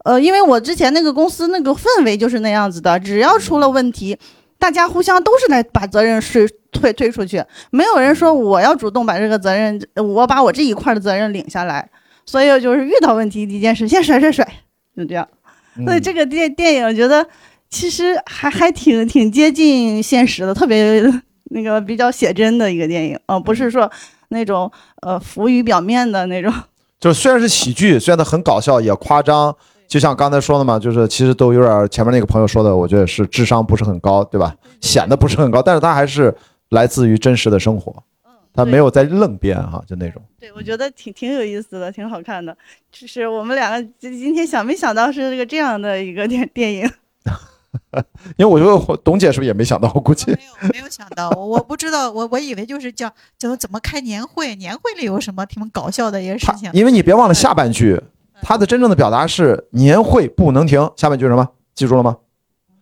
[0.05, 4.17] 呃，因为我之前那个公司那个氛围就是那样子的，只要出了问题，
[4.60, 11.89] 大家互相都是来把责任是推推出去，没有人说我要主动把这个责任，我把我这一块的责任领下来。
[12.26, 14.48] 所以就是遇到问题第一件事，先甩甩甩，
[14.95, 15.28] 就这样。
[15.84, 17.26] 所以这个电电影，我觉得
[17.72, 21.02] 其实还还挺挺接近现实的，特别
[21.45, 23.89] 那个比较写真的一个电影啊、呃不是说
[24.28, 26.54] 那种呃浮于表面的那种。
[27.00, 29.56] 就是虽然是喜剧，虽然它很搞笑，也夸张，
[29.89, 34.56] 就像刚才说的嘛，就是其实都有点前面那个朋友说的，我觉得是智商不是很高，对吧？
[34.80, 36.34] 显得不是很高，但是他还是
[36.69, 37.91] 来自于真实的生活，
[38.54, 40.21] 他没有在愣编哈，就那种。
[40.39, 42.56] 对，我觉得挺挺有意思的，挺好看的。
[42.91, 46.91] 就是我们两个今今天想没想到是这个这样的一个电电影，
[48.38, 49.91] 因为我觉得董姐是不是也没想到？
[49.95, 56.69] 我估计没有没有想到，我我不知道，我我以为就是叫叫怎么开年会，年会里有什么挺搞笑的一些事情。
[56.73, 57.99] 因为你别忘了下半句，
[58.41, 61.47] 它的真正的表达是年会不能停，下半句什么？
[61.73, 62.17] 记住了吗？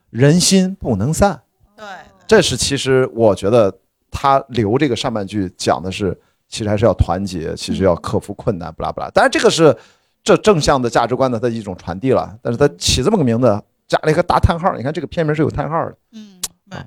[0.10, 1.42] 人心不能散。
[1.76, 1.86] 对，
[2.26, 9.10] 这是其实我觉得他留这个上半句讲的是，其实还是要团结，其实要克服困难，不拉不拉。
[9.10, 9.76] 当然这个是
[10.24, 15.96] 这正向的价值观的它一种传递了，但是他起这么个名字，加了一个大叹号，你看这个片名是有叹号的。
[16.14, 16.40] 嗯，
[16.70, 16.80] 对。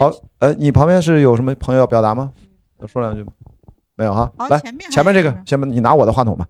[0.00, 2.32] 好，呃，你旁边是有什么朋友要表达吗？
[2.80, 3.32] 要说两句吗？
[3.96, 6.48] 没有哈，来前面这个有，先把你拿我的话筒吧。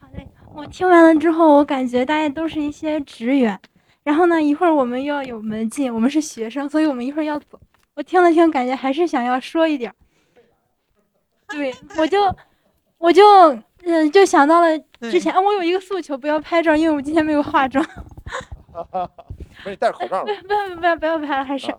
[0.00, 3.58] 好嘞，我听完了之后，我感觉大家都是一些职员，
[4.02, 7.58] 然后呢，一会儿我们又要有门禁，我们是学生，所以我们一会儿要走。
[7.94, 9.94] 我听了听，感觉还是想要说一点儿。
[11.48, 12.18] 对，我就
[12.98, 13.22] 我就
[13.84, 17.84] 嗯、就想到了之前，啊我有一个诉求，不要拍照，因为我今天没有化妆。
[19.64, 21.78] 不是戴口罩不不不不要不要拍了，还是啊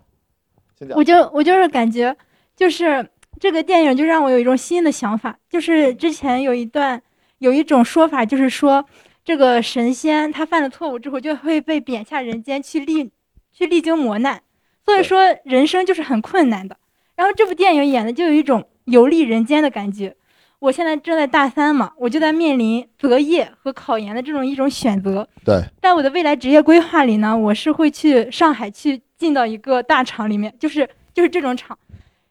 [0.94, 2.14] 我就我就是感觉，
[2.56, 7.00] 就是这个电影就让我有一种新的想法，就是之前有一段
[7.40, 8.84] 有一种说法，就是说
[9.24, 13.10] 这个神仙他犯了错误之后就会被贬下人间去历
[13.52, 14.42] 去历经磨难，
[14.84, 16.76] 所以说人生就是很困难的。
[17.16, 20.14] 然后这部电影演的就有一种游历人间的感觉。
[20.58, 25.26] 我现在正在大三嘛，我就在面临择业和考研的这种一种选择。
[25.42, 31.78] 对，在我的未来职业规划里呢，我是会去上海去进到一个大厂里面，就是就是这种厂。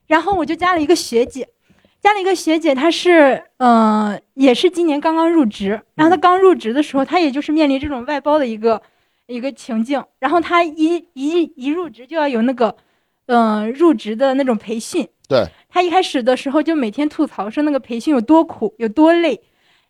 [0.05, 1.47] 然后我就加了一个学姐，
[2.01, 8.81] 加了一个学姐，她是呃也是今年刚刚入职，然后她刚入职的时候，她也就是面临这种外包的一个
[9.27, 12.75] 一个情境，然后她一一一入职就要有那个
[13.27, 19.41] 嗯、呃入职的那种培训，对，她一开始的时候就每天吐槽说那个培训有多苦，有多累。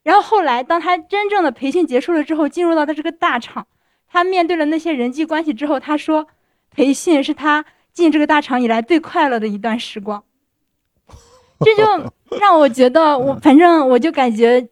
[0.02, 3.68] 然后后来，当她真正的培训结束了之后，进入到她这个大厂，
[4.08, 6.26] 她面对了那些人际关系之后，她说，
[6.72, 10.24] 培训是她进这个大厂以来最快乐的一段时光。
[11.66, 11.84] 这就
[12.40, 14.66] 让我觉得我，反正我就感觉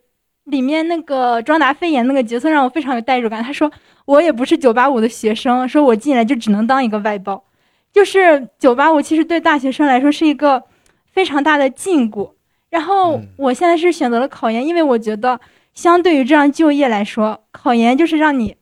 [0.46, 3.44] 里面那个庄达菲演那个角色让我非常有代入感。
[3.44, 3.70] 他说
[4.06, 7.44] 我也不是九八五的学生，说我进来就只能当一个外包。
[7.92, 10.64] 就是九八五其实对大学生来说是一个
[11.12, 12.30] 非常大的禁锢。
[12.70, 15.40] 然后嗯我现在是选择了考研，因为我觉得
[15.74, 18.56] 相对于这样就业来说，考研就是让你，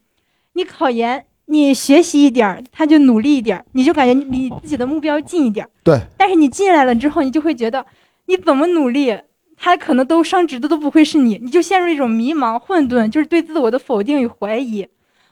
[0.53, 5.69] 你考研你学习一点儿，他就努力一点儿，你就感觉离自己的目标近一点儿。
[5.83, 5.99] 对。
[6.17, 7.85] 但是你进来了之后，你就会觉得
[8.25, 9.17] 你怎么努力，
[9.55, 14.87] 他可能都升职的都不会是你，你就陷入一种迷茫、混沌，就是对自我的否定与怀疑。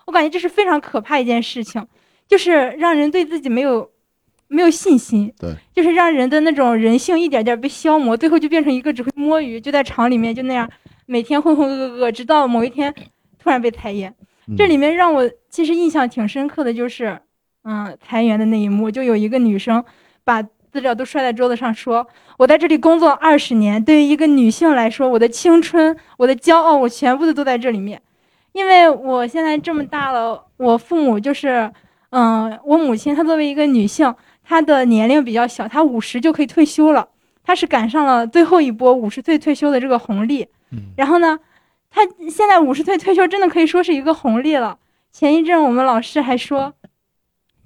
[0.06, 1.86] 我感觉这是非常可怕一件事情，
[2.28, 3.90] 就是让人对自己没有
[4.48, 10.70] 没有信心，对，就是让人的那种人性一点点被消磨，最后就变成一个只会摸鱼，就在厂里面就那样
[11.06, 12.94] 每天浑浑噩噩，直到某一天
[13.40, 14.14] 突然被裁员。
[14.48, 17.18] 嗯这里面让我其实印象挺深刻的就是，
[17.64, 19.82] 嗯，裁员的那一幕，就有一个女生
[20.26, 22.08] 把资料都摔在桌子上，说
[22.40, 28.02] ：“我在这里工作二十年，对于一个女性来说，我的青春、我的骄傲，我全部的都在这里面。
[28.54, 31.72] 因为我现在这么大了，我父母就是，
[32.10, 34.12] 嗯，我母亲她作为一个女性，
[34.44, 37.08] 她的年龄比较小，她五十就可以退休了，
[37.44, 40.48] 她是赶上了最后一波五十岁退休的这个红利。
[40.98, 41.40] 然后呢，
[41.92, 44.80] 她现在五十岁退休，真的可以说是一个红利了。
[45.12, 46.74] 前一阵我们老师还说，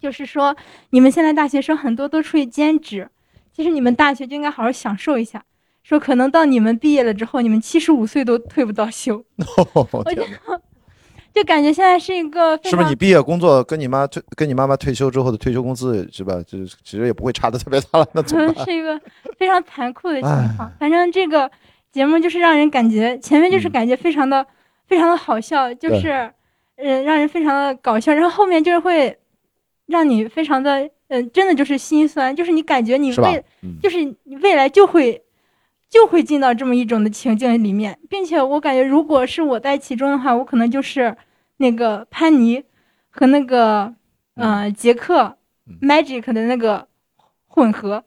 [0.08, 0.56] 就是说
[0.92, 3.10] 你们现在大学生很多都出去兼职，
[3.54, 5.44] 其实你们大学就应该好好享受一下。
[5.84, 9.22] 说可能到你们毕业了之后，你们七十五岁都退不到休。
[11.34, 16.42] 就感觉现在是一个是不是你毕业工作跟你妈退跟你妈妈退休之后的退休工资是吧？
[16.48, 18.64] 就其实也不会差的特别大了，那怎么办？
[18.66, 18.98] 是一个
[19.38, 20.72] 非常残酷的情况。
[20.80, 21.52] 反正这个
[21.92, 24.46] 节目就是让人感觉前面就是嗯感觉非常的、
[24.88, 26.32] 非常的好笑，就是
[26.78, 29.18] 嗯让人非常的搞笑，然后后面就是会
[29.88, 33.44] 让你非常的嗯、呃真的就是心酸，就是你感觉你未？
[33.64, 35.22] 嗯，就是你未来就会
[35.90, 41.16] 就会进到这么一种的情境里面，并且我感觉如果是我在其中的话，我可能就是
[41.58, 42.64] 那个潘妮
[43.10, 43.94] 和那个
[44.36, 46.88] 呃杰克嗯 Magic 的那个
[47.48, 48.04] 混合。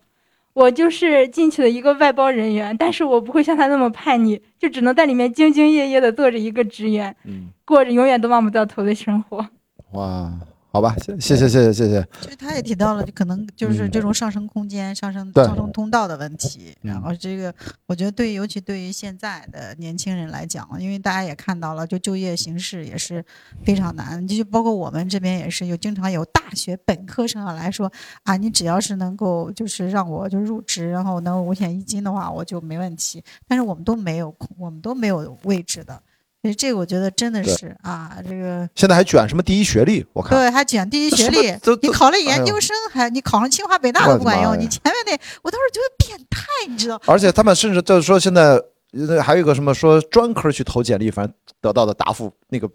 [0.52, 9.46] 我就是进去的一个外包人员，但是我不会像他那么叛逆，就只能在里面兢兢业业的做着一个职员，嗯，过着永远都忘不掉头的生活。
[9.92, 10.28] 哇，
[10.72, 16.72] 好吧，谢谢谢谢谢谢谢，其实他也提到了，就可能就是嗯这种上升空间、上升上升通道的问题。
[16.80, 17.52] 然嗯后这个，
[17.86, 23.24] 我觉得对，尤其对于现在的年轻人来讲，因为大家也看到了，就就业形势也是
[23.64, 24.26] 非常难。
[24.28, 27.90] 就包括我们这边也是有经常有大学本科生啊来说
[28.22, 33.20] 啊，你只要是能够就是让我就入职，然后能五险一金的话，我就没问题。
[33.48, 36.00] 但是我们都没有空，我们都没有位置的。
[36.42, 40.04] 所以这个我觉得真的是啊，这个现在还卷什么第一学历？
[40.14, 47.00] 我看对，还卷第一学历这，你考了研究生，还你考上清华北大都不管用，你前面那我当时觉得变态，你知道？
[47.06, 48.58] 而且他们甚至就是说，现在
[48.92, 52.66] 呃还有一个什么说专科去投简历，反正得到的答复那个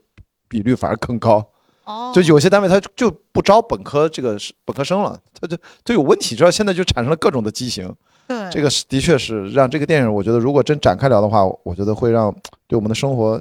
[0.48, 1.44] 比率反而更高。
[1.86, 7.92] 哦就有些单位他就不招本科这个本科生了，他就就有问题，知道现在就产生了各种的畸形。
[8.28, 12.34] 对这个是的确是让这个电影，我觉得如果真展开聊的话，我觉得会让
[12.68, 13.40] 对我们的生活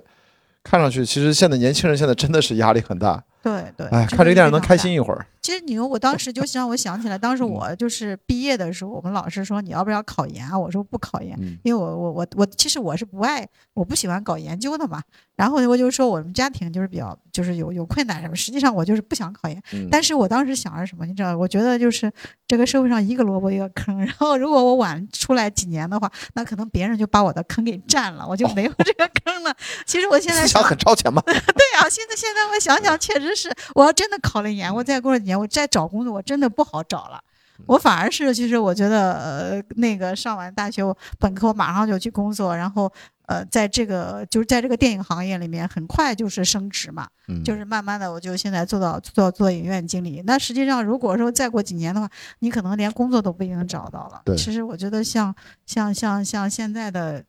[0.64, 3.22] 看上去，其实现在年轻人现在真的是压力很大。
[3.42, 5.26] 对对，哎，看这个电影能开心一会儿。
[5.44, 10.58] 其实你说我当时就让我想起来，当时嗯我就是毕业的时候，我们老师说你要不要考研啊？
[10.58, 15.02] 我说不考研，嗯因为我我我我其实我是不爱，我不喜欢搞研究的嘛。
[15.36, 19.62] 然后我就说我们家庭就是比较就是有有困难什么，实际上我就是不想考研。
[19.72, 21.36] 嗯但是我当时想着什么，你知道？
[21.36, 22.10] 我觉得就是
[22.46, 29.54] 这个社会上一个萝卜一个坑，然后如果我晚出来几年的话，那可能别人就把我的坑给占了，我就没有这个坑了。
[29.84, 31.20] 其实我现在思想很超前嘛。
[31.26, 31.34] 对
[31.80, 37.20] 啊，现在现在我想想，确实是，我要真的考了研，我再过几年，我再找工作，我真的不好找了。
[37.66, 42.92] 我反而是，其实我觉得，呃，那个上完大学我本科，我马上就去工作，然后，
[43.26, 50.20] 呃，在这个就是在这个电影行业里面，很快就是升职嘛，嗯就是慢慢的，我就现在做到做到做影院经理。
[50.26, 54.22] 那实际上，如果说再过几年的话，你可能连工作都不一定找到了。
[54.36, 55.32] 其实我觉得像
[55.64, 57.24] 像像像现在的，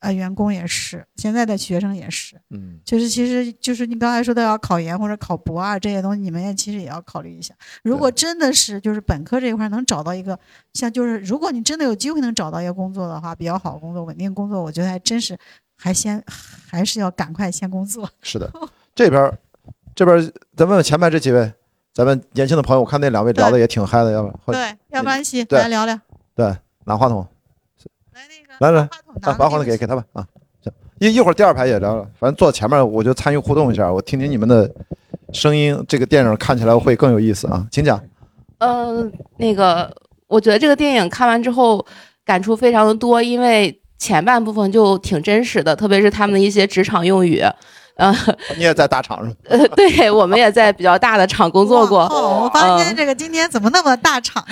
[0.00, 2.40] 呃，员工也是，现在的学生也是。
[2.50, 7.54] 嗯，就是其实就是你刚才说的要考研或者考博啊这些东西，你们也其实也要考虑一下。
[7.82, 10.38] 如果真的是就是本科这一块能找到一个
[10.72, 15.36] 像就是如果你真的有机会能找到一个工作的话，比较好的工作、稳定工作，我觉得还真是
[15.76, 18.08] 还先还是要赶快先工作。
[18.22, 18.50] 是的。
[18.94, 19.38] 这边儿
[19.94, 20.22] 这边儿
[20.56, 21.52] 咱问问前排这几位，
[21.92, 26.00] 咱们年轻的朋友，我看那两位聊的也挺嗨的，要不对，要不然起来聊聊。
[26.34, 27.26] 对拿话筒，
[28.60, 30.24] 来来来话筒啊，拿把话筒给给他吧啊。
[30.62, 34.70] 行，一一会儿第二排也聊聊，反正坐前面我就参与互动一下，我听听你们的
[35.32, 38.00] 声音，这个电影看起来会更有意思啊，请讲。
[38.58, 39.90] 呃，那个，
[40.28, 41.84] 我觉得这个电影看完之后
[42.24, 47.42] 感触非常的多，因为前半部分就挺真实的，特别是他们的一些职场用语。
[47.96, 48.14] 呃，
[48.56, 49.36] 你也在大厂是吧？
[49.48, 52.00] 呃，对我们也在比较大的厂工作过。
[52.04, 54.44] 哦，我发现嗯这个今天怎么那么大厂？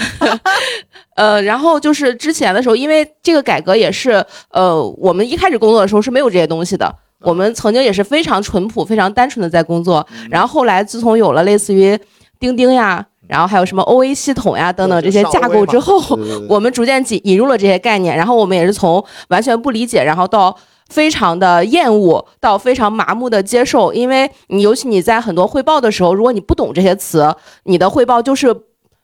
[1.17, 6.95] 呃，然后就是之前的时候，因为这个改革也是，呃，我们一开始工作的时候是没有这些东西的。
[7.21, 11.99] 我们曾经也是非常淳朴、非常单纯的在工作，然后后来自从有了类似于
[12.39, 16.01] 钉钉呀，然后还有什么 OA 系统呀等等这些架构之后，
[16.49, 20.57] 我们逐渐引引入了这些概念，然后我们也是从完全不理解，然后到
[20.89, 23.93] 非常的厌恶，到非常麻木的接受。
[23.93, 28.55] 因为你尤其你在很多汇报的时候，如果你不懂这些词，你的汇报就是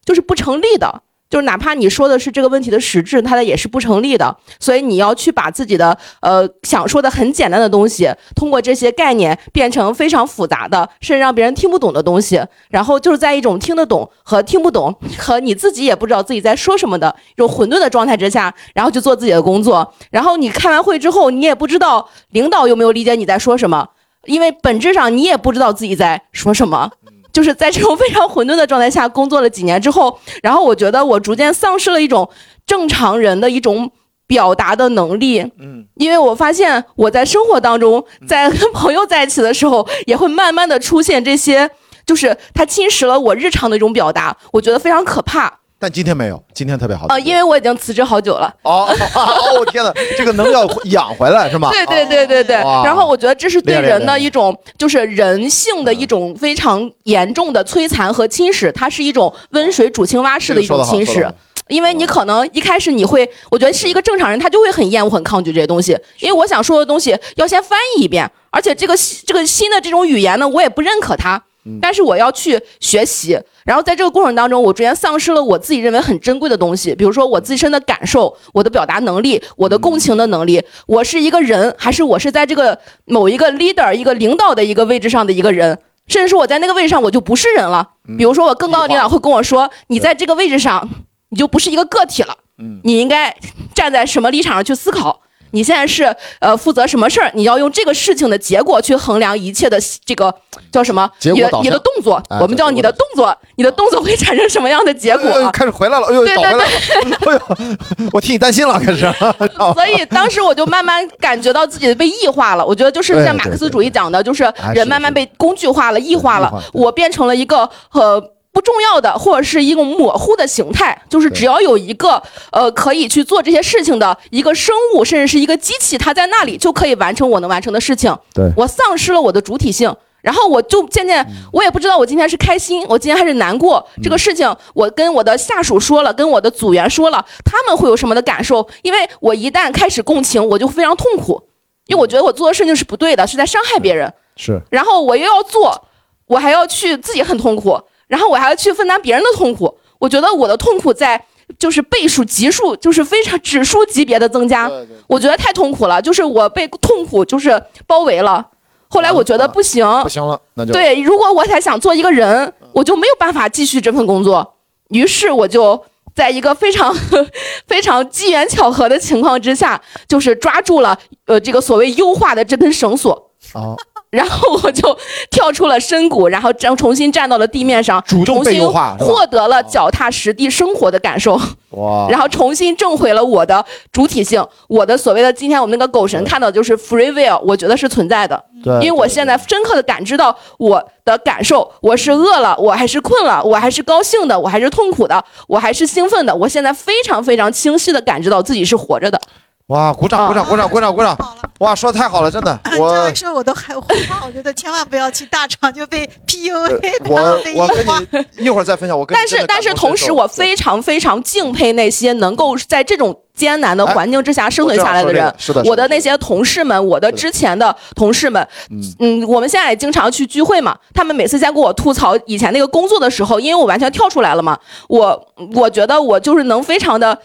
[0.05, 1.03] 就是不成立的。
[1.31, 4.37] 就是哪怕你说的是这个问题的实质，它的也是不成立的。
[4.61, 12.41] 所以你要去把自己的呃想说的很简单的东西，通过这些概念变成非常复杂的，甚至让别人听不懂的东西。
[12.71, 19.93] 然后就是在一种听得懂和听不懂和你自己也不知道自己在说什么的一种混沌的状态之下，然后去做自己的工作。
[20.11, 23.89] 然后你开完会之后，你也不知道领导有没有理解你在说什么，
[24.27, 26.91] 因为本质上你也不知道自己在说什么。
[27.35, 32.31] 就是在这种非常混沌的状态下工作了几年之后，然后我觉得我逐渐丧失了一种
[32.65, 33.91] 正常人的一种
[34.27, 35.41] 表达的能力。
[35.59, 41.69] 嗯，因为我发现我在生活当中， 在跟朋友在一起的时候，也会慢慢的出现这些，
[42.07, 45.59] 就是它侵蚀了我日常的一种表达，我觉得非常可怕。
[45.85, 47.05] 但今天没有，今天特别好。
[47.09, 48.51] 啊，因为我已经辞职好久了。
[48.63, 51.69] 哦哦，天哪， 这个能要养回来是吗？
[51.71, 52.57] 对对对对对。
[52.63, 61.31] 哇然后我觉得这是对人的一种，就是人性的一种非常严重的摧残和侵蚀，它是一种温水煮青蛙式的一种侵蚀。
[61.69, 65.95] 因为你可能一开始你会，我觉得是一个正常人，他就会很厌恶、很抗拒这些东西。
[66.21, 68.95] 因为我想说的东西要先翻译一遍，而且这个
[69.27, 71.43] 这个新的这种语言呢，我也不认可它。
[71.81, 80.63] 但是我要去学习，然后在这个过程当中，我逐渐丧失了我自己认为很珍贵的东西，比如说我自身的感受、我的表达能力、我的共情的能力。
[80.87, 85.79] 我是一个人，还是我是在这个某一个 leader、一个领导的一个位置上的一个人？
[86.07, 87.89] 甚至说我在那个位置上我就不是人了。
[88.19, 90.87] 比如说我更高的领导会跟我说：“你在这个位置上，
[91.31, 92.37] 你就不是一个个体了。
[92.59, 93.35] 嗯你应该
[93.75, 95.23] 站在什么立场上去思考。”
[95.55, 97.31] 你现在是呃负责什么事儿？
[97.33, 100.35] 你要用这个事情的结果去衡量一切的这个
[100.73, 101.09] 叫什么？
[101.21, 105.51] 结果你的你的动作，哎我们叫你的动作，你的动作会产生什么样的结果？
[105.53, 109.09] 开始回来了，哎呦，对倒回来了，哎呦，我替你担心了，开始。
[109.75, 112.67] 所以当时我就慢慢感觉到自己被异化了。
[112.67, 114.43] 我觉得就是像马克思主义讲的，就是
[114.75, 116.53] 人慢慢被工具化了、异化了。
[116.73, 118.34] 我变成了一个呃。
[118.55, 128.17] 不重要的，或者是一种模糊的形态，就是只要有一个呃可以去做这些事情的一个生物，甚至是一个机器，它在那里就可以完成我能完成的事情。
[128.33, 129.93] 对我丧失了我的主体性，
[130.23, 133.85] 然后我就渐渐，我也不知道我今天是开心，我今天还是难过。
[134.01, 138.67] 这个事情，我跟我的下属说了，跟我的组员说了，他们会有什么的感受？
[138.83, 141.43] 因为我一旦开始共情，我就非常痛苦，
[141.89, 144.15] 因为我觉得我做的事情是不对的，是在伤害别人。
[144.37, 145.89] 是然后我又要做，
[146.27, 147.81] 我还要去自己很痛苦，
[148.15, 149.77] 然后我还要去分担别人的痛苦。
[149.99, 151.21] 我觉得我的痛苦在
[151.59, 154.71] 就是倍数级数，就是非常指数级别的增加。
[155.09, 158.47] 我觉得太痛苦了，就是我被痛苦就是包围了。
[158.89, 164.55] 后来我觉得不行，不行了，那就对，如果我还想做一个人，我就没有办法继续这份工作。
[164.91, 165.85] 于是我就
[166.15, 166.95] 在一个非常
[167.67, 170.97] 非常机缘巧合的情况之下，就是抓住了
[171.27, 173.31] 呃这个所谓优化的这根绳索。
[173.53, 173.75] 啊，
[174.15, 174.97] 然后我就
[175.31, 179.11] 跳出了深谷，然后重重新站到了地面上，主动被重新优化是吧？
[179.11, 181.39] 获得了脚踏实地生活的感受，
[181.71, 199.21] 哇，然后重新挣回了我的主体性，我的所谓的今天我们那个狗神看到的就是 free will，我觉得是存在的，对，因为我现在深刻的感知到我的感受，我是饿了，我还是困了，我还是高兴的，我还是痛苦的，我还是兴奋的，我现在非常非常清晰的感知到自己是活着的。
[199.69, 201.17] 哇，鼓掌，鼓掌，鼓掌，鼓掌，鼓掌！
[201.61, 203.73] 哇，说的太好了，真的，这我样说我都害
[204.09, 215.25] 怕，我觉得千万不要去大厂就被 PUA，我然后被我跟你一会儿再分享，我跟你但是但是同时，我非常非常敬佩那些能够在这种艰难的环境之下生存下来的人。
[215.25, 220.77] 哎是的，我的那些同事们，我的之前的同事们，嗯嗯，我们现在也经常去聚会嘛。
[220.93, 227.17] 他们每次在跟我吐槽以前那个工作的时候，因为我完全跳出来了嘛，我我觉得我就是能非常的。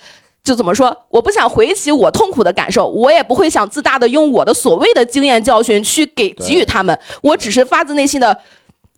[0.43, 0.95] 就怎么说？
[1.09, 8.35] 我不想回忆起我痛苦的感受，我也不会想自大的用我的所谓的经验教训去给给予他们，我只是发自内心的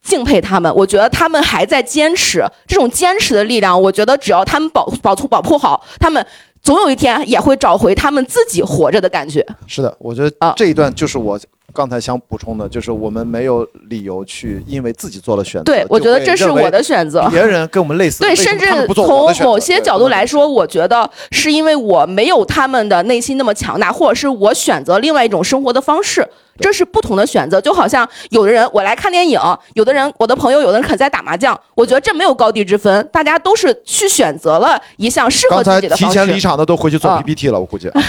[0.02, 0.74] 敬佩他们。
[0.76, 6.26] 我觉得他们还在坚持，这种坚持的力量，我觉得只要他们保保存保护好，他们
[6.62, 9.46] 总有一天也会找回他们自己活着的感觉。
[9.68, 11.40] 是的，我觉得啊这一段就是我
[11.74, 17.28] 刚才想补充的，就是我们没有理由去因为自己做了选择，对，我觉得这是我的选择。
[17.30, 26.28] 别人跟我们类似，对，甚至从某些角度来，说，我觉得是因为我没有他们的内心那么强大，或者是我选择另外一种生活的方式，
[26.60, 27.60] 这是不同的选择。
[27.62, 29.40] 就好像有的人我来看电影，
[29.74, 36.42] 有的人我的朋友，有的人可能在打麻将，我觉得这没有高低之分，大家都是去选择了一项适合自己的方提前离式。
[36.42, 37.90] 场的都回去做啊 PPT 了，我估计。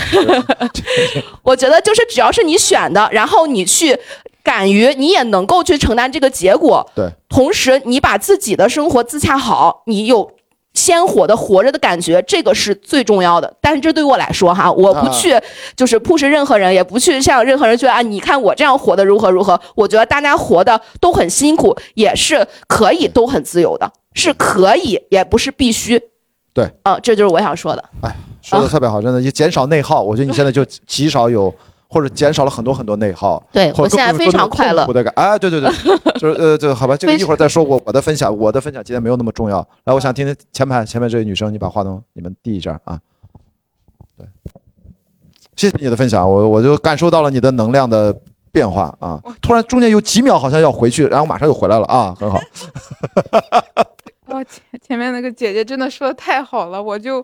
[1.42, 3.98] 我觉得就是只要是你选的，然后你去
[4.42, 6.88] 敢于，你也能够去承担这个结果。
[6.94, 10.30] 对，同时你把自己的生活自洽好，你有
[10.74, 13.52] 鲜活的活着的感觉，这个是最重要的。
[13.60, 15.38] 但是这对我来说哈，我不啊去
[15.76, 19.60] 就是 push 任何人，也不去向任何人去啊，你看我这样活的如何如何。
[19.74, 26.00] 我觉得大家活的都很辛苦，也是可以都很自由的，是可以，也不是必须。
[26.54, 27.84] 对，啊，这就是我想说的。
[28.02, 30.02] 哎说的特别好，真的也减少内耗。
[30.02, 31.54] 我觉得你现在就极少有，
[31.92, 33.42] 或者减少了很多很多内耗。
[33.52, 34.92] 对我现在非常快乐痛苦。
[34.94, 35.70] 的感，哎，对对对，
[36.18, 37.62] 就是呃，对，好吧，这个一会儿再说。
[37.62, 39.58] 我我的分享，我的分享今天没有那么重要。
[39.84, 42.98] 来，我想听听前排前面这位女生，你把话筒你们递一下啊。
[44.16, 44.26] 对，
[45.54, 48.16] 谢谢你的分享，我我就感受到了你的能量的
[48.50, 49.22] 变化啊。
[49.42, 52.40] 突然中间有几秒好像要回去，然后马上又回来了啊，很好。
[54.32, 57.22] 哇，前前面那个姐姐真的说的太好了，我就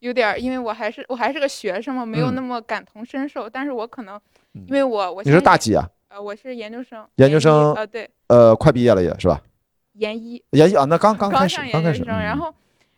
[0.00, 3.48] 有点，因为我还是我还是个学生嘛，没有嗯那么感同身受。
[3.48, 4.20] 但是我可能
[4.52, 5.88] 因为我我你是大几啊？
[6.08, 9.40] 呃，我是研究生，研究生呃对，呃，快毕业了也是吧？
[9.94, 11.98] 研一研一啊，那刚刚开始上，刚开始。
[11.98, 12.54] 研究生，然嗯后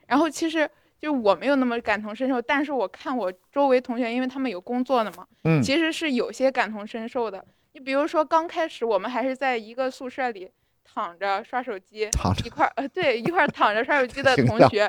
[0.06, 0.68] 然后其实
[1.00, 7.44] 就我没有那么感同身受，但是我看我周围同学，因为他们有工作的嘛，嗯其实是有些感同身受的。
[7.72, 10.50] 你比如说刚开始我们还是在一个宿舍里
[10.94, 14.80] 躺着刷手机，躺着一块儿呃对一块儿躺着刷手机的 同学，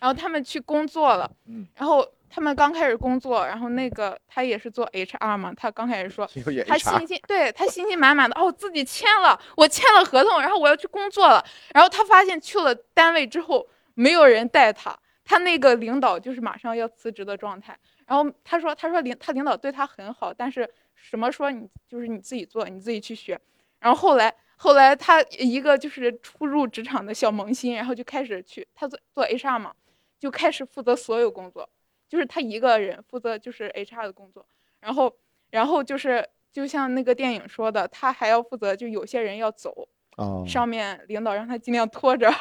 [0.00, 6.26] 然后他们去工作了，嗯然后他们刚开始工作，然后那个他也是做 HR 嘛，他刚开始说
[6.66, 11.42] 他信心对他信心满满的哦，自己签了，我签了合同，然后我要去工作了。
[11.72, 14.94] 然后他发现去了单位之后，没有人带他，
[15.24, 17.76] 他那个领导就是马上要辞职的状态。
[18.06, 23.40] 然后他说，他说领他领导对他很好，但是什么说你就是你自己做，你自己去学。
[23.80, 29.72] 然后后来后来他一个就是初入职场的小萌新，然后就开始去他做做 HR 嘛，
[30.18, 31.68] 就开始负责所有工作，
[32.08, 34.46] 就是他一个人负责就是 HR 的工作。
[34.80, 35.14] 然后
[35.50, 42.32] 然后就是就像那个电影说的，他还要负责，就有些人要走，哦，上面领导让他尽量拖着，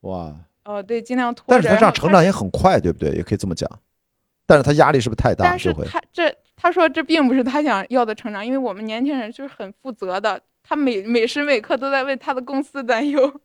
[0.00, 0.34] 哇！
[0.64, 1.52] 哦，对，尽量拖着。
[1.54, 3.10] 但是他这样成长也很快，对不对？
[3.10, 3.68] 也可以这么讲。
[4.46, 5.44] 但是他压力是不是太大？
[5.44, 10.40] 但是他这他说这并不是他想要的成长，因为我们年轻人就是很负责的，
[10.72, 13.40] 他每每时每刻都在为他的公司担忧，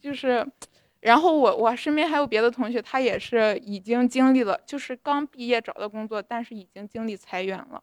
[0.00, 0.46] 就是。
[1.00, 7.80] 然后我我身边还有别的同学，他也是已经经历了，就是刚毕业找到工作，但是已经经历裁员了。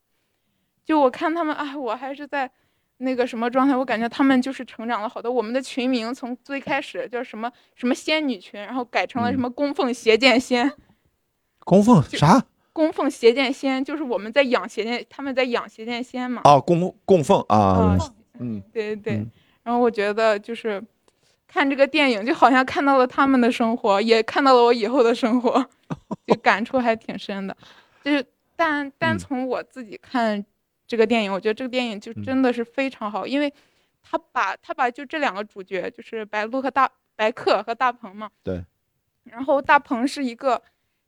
[0.83, 2.49] 就我看他们啊，我还是在
[2.97, 5.31] 那个什么状态，我感觉他们就是成长了好多。
[5.31, 10.73] 我们的群名从最开始叫什么什么仙女群，然后改成了什么供奉邪剑仙。
[11.59, 12.43] 供奉啥？
[12.73, 16.41] 供奉邪剑仙，就是我们在养邪剑，他们在养邪剑仙嘛。
[16.43, 17.97] 啊，供供奉啊啊，
[18.39, 19.13] 嗯，对对对。
[19.17, 19.31] 嗯
[19.63, 20.83] 然后我觉得就是
[21.47, 25.65] 看这个电影，就好像看到了他们的生活，也看到了我以后的生活，
[26.27, 27.55] 就感触还挺深的。
[28.03, 28.25] 就是
[28.57, 30.43] 但单嗯从我自己看
[30.85, 33.53] 这个电影，我觉得这个电影就嗯真的是非常好，因为
[34.01, 38.29] 他把他把就这两个主角，就是白鹿和大白客和大鹏嘛。
[38.43, 38.65] 对。
[39.23, 40.61] 然后大鹏是一个。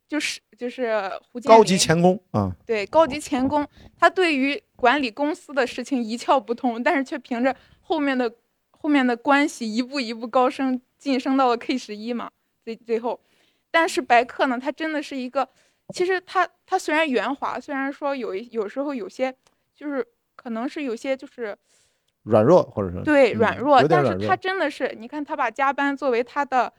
[0.08, 3.68] 就是就是胡建高级林钳工啊，对，高级钳工，
[3.99, 8.32] 他对于管理公司的事情一窍不通，但是却凭着后面的
[8.70, 12.30] 后面的关系一步一步高升，晋升到了 K 十一嘛，
[12.64, 13.20] 最最后。
[13.72, 15.49] 但是白客呢，他真的是一个，
[15.93, 19.36] 其实他他虽然圆滑，虽然说有一有时候有些
[19.76, 21.58] 就是可能是有些就是
[22.24, 26.72] 软弱或者是嗯对软弱但是他真的是，你看他把加班作为他的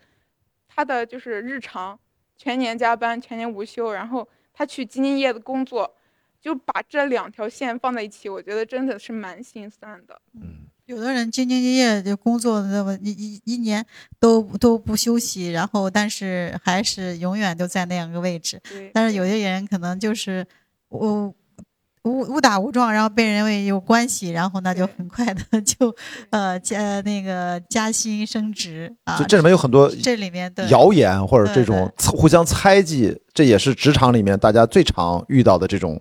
[0.68, 1.98] 他的就是日常。
[2.36, 5.94] 全年加班，全年无休，然后他去兢兢业的工作，
[6.40, 10.20] 就把这两条线放在一起，我觉得真的是蛮心酸的。
[10.34, 13.84] 嗯，有的人兢兢业业就工作那么一一一年
[14.20, 18.60] 都都不休息，然后但是还是永远都在那样一个位置。
[18.92, 20.46] 但是有些人可能就是
[20.90, 21.34] 误
[22.06, 25.94] 误误打误撞，然后被认为有关系，然后那就很快的 就
[26.30, 29.18] 呃加那个加薪升职啊。
[29.18, 36.00] 就这里面有很多这里面的谣言或者这种互相猜忌，这也是职场里面大家最常遇到的这种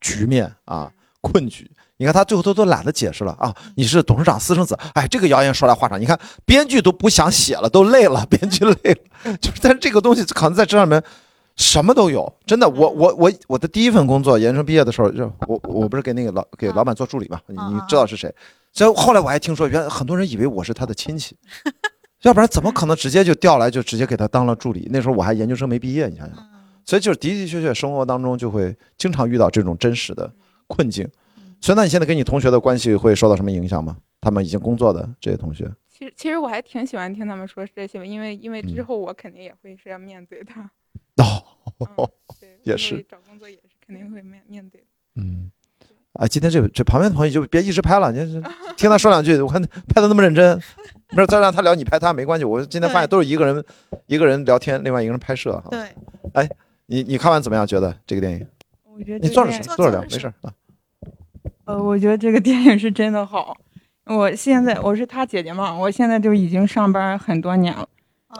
[0.00, 0.90] 局面啊
[1.20, 1.70] 困局。
[1.96, 3.54] 你看他最后都都懒得解释了啊！
[3.76, 6.00] 你是董事长私生子，哎，这个谣言说来话长。
[6.00, 9.36] 你看编剧都不想写了，都累了，编剧 累了。
[9.36, 11.02] 就是但是这个东西可能在职场里面
[11.60, 12.66] 什么都有，真的。
[12.66, 18.34] 我我我我的第一份工作，研究生毕业的时候，就我我不是给那个老给老板做助理嘛，你你知道是谁？
[18.72, 21.36] 所以后来我还听说，原来很多人以为我是他的亲戚，
[22.22, 24.88] 要不然怎么可能直接就调来就直接给他当了助理？
[24.90, 26.36] 那时候我还研究生没毕业，你想想。
[26.86, 30.32] 所以就是的的确确生活当中就会经常遇到这种真实的
[30.66, 31.06] 困境。
[31.60, 33.98] 所以那你现在跟你同学的关系会受到什么影响吗？
[34.18, 40.52] 他们已经工作的这些同学，其实其实我还挺喜欢听他们说这些，因为因为之嗯后我肯定也会是要面对的。
[41.16, 42.10] 哦，
[42.62, 44.86] 也是找工作也是肯定会面面对的。
[45.16, 45.50] 嗯，
[46.14, 48.40] 啊，今天这这旁边的朋友就别一直拍了，你这
[48.76, 50.56] 听他说两句，我看拍的那么认真，
[51.10, 52.44] 没事再让他聊，你拍他没关系。
[52.44, 53.64] 我今天发现都是一个人
[54.06, 55.68] 一个人聊天，另外一个人拍摄哈。
[55.70, 55.88] 对，
[56.34, 56.48] 哎，
[56.86, 57.66] 你你看完怎么样？
[57.66, 58.46] 觉得这个电影？
[58.84, 60.52] 我觉得你坐着坐着聊，没事啊。
[61.64, 63.56] 呃，我觉得这个电影是真的好。
[64.06, 67.88] 我现在我是他姐姐嘛，我现在就已经上班很多年了。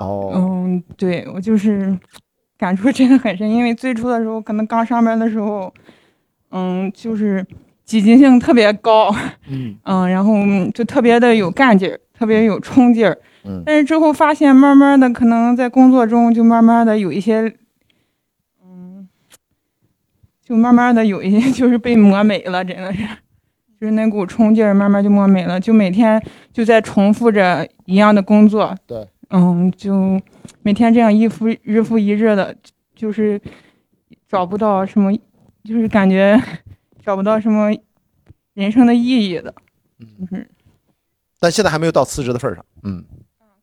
[0.00, 1.96] 哦，嗯，对我就是
[2.60, 5.72] 感触真的很深，因为最初的时候可能刚上班的时候，
[6.50, 7.44] 嗯，就是
[7.86, 9.10] 积极性特别高，
[9.48, 10.34] 嗯 嗯，然后
[10.74, 13.16] 就特别的有干劲儿，特别有冲劲儿。
[13.46, 17.54] 嗯但是之后发现，慢慢的可能在工作中就慢慢的有一些，
[18.62, 19.08] 嗯，
[20.44, 23.02] 就慢慢的有一些 就是被磨没了，真的是，
[23.80, 28.76] 就是那股冲劲儿慢慢就磨没了，就每天就在重复着一样的工作。
[28.86, 30.20] 对，嗯，就
[30.62, 32.54] 每天这样一复日复一日的，
[32.94, 33.40] 就是
[34.28, 35.12] 找不到什么，
[35.64, 36.40] 就是感觉
[37.04, 37.70] 找不到什么
[38.54, 39.54] 人生的意义的，
[39.98, 40.48] 就是。
[41.38, 42.64] 但现在还没有到辞职的份儿上。
[42.82, 43.02] 嗯，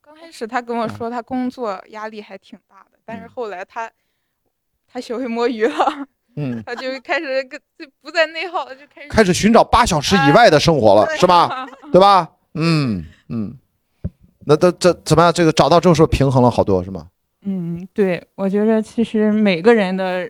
[0.02, 3.90] 刚开开始他跟我说他工作压力还挺大的，但是嗯后来他
[4.92, 11.68] 他学会摸鱼了，嗯， 他就开始跟就不再内耗了，就开始开始寻找八小时以外的生活了，对是吧？
[11.94, 12.32] 对吧？
[12.56, 13.56] 嗯嗯，
[14.50, 15.34] 那这这怎么样？
[15.34, 17.08] 这个找到之后是不是平衡了好多，是吗？
[17.44, 20.30] 嗯，对，我觉得其实每个人的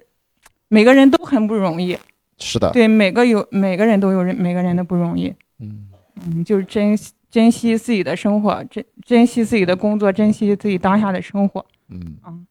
[0.70, 1.96] 每个人都很不容易，
[2.40, 5.88] 是的，对，每个有每个人都有人每个人的不容易，嗯，
[6.26, 11.64] 嗯，就是珍惜珍惜自己的生活，珍珍惜自己的工作，珍惜自己当下的生活。
[11.90, 12.48] 嗯嗯，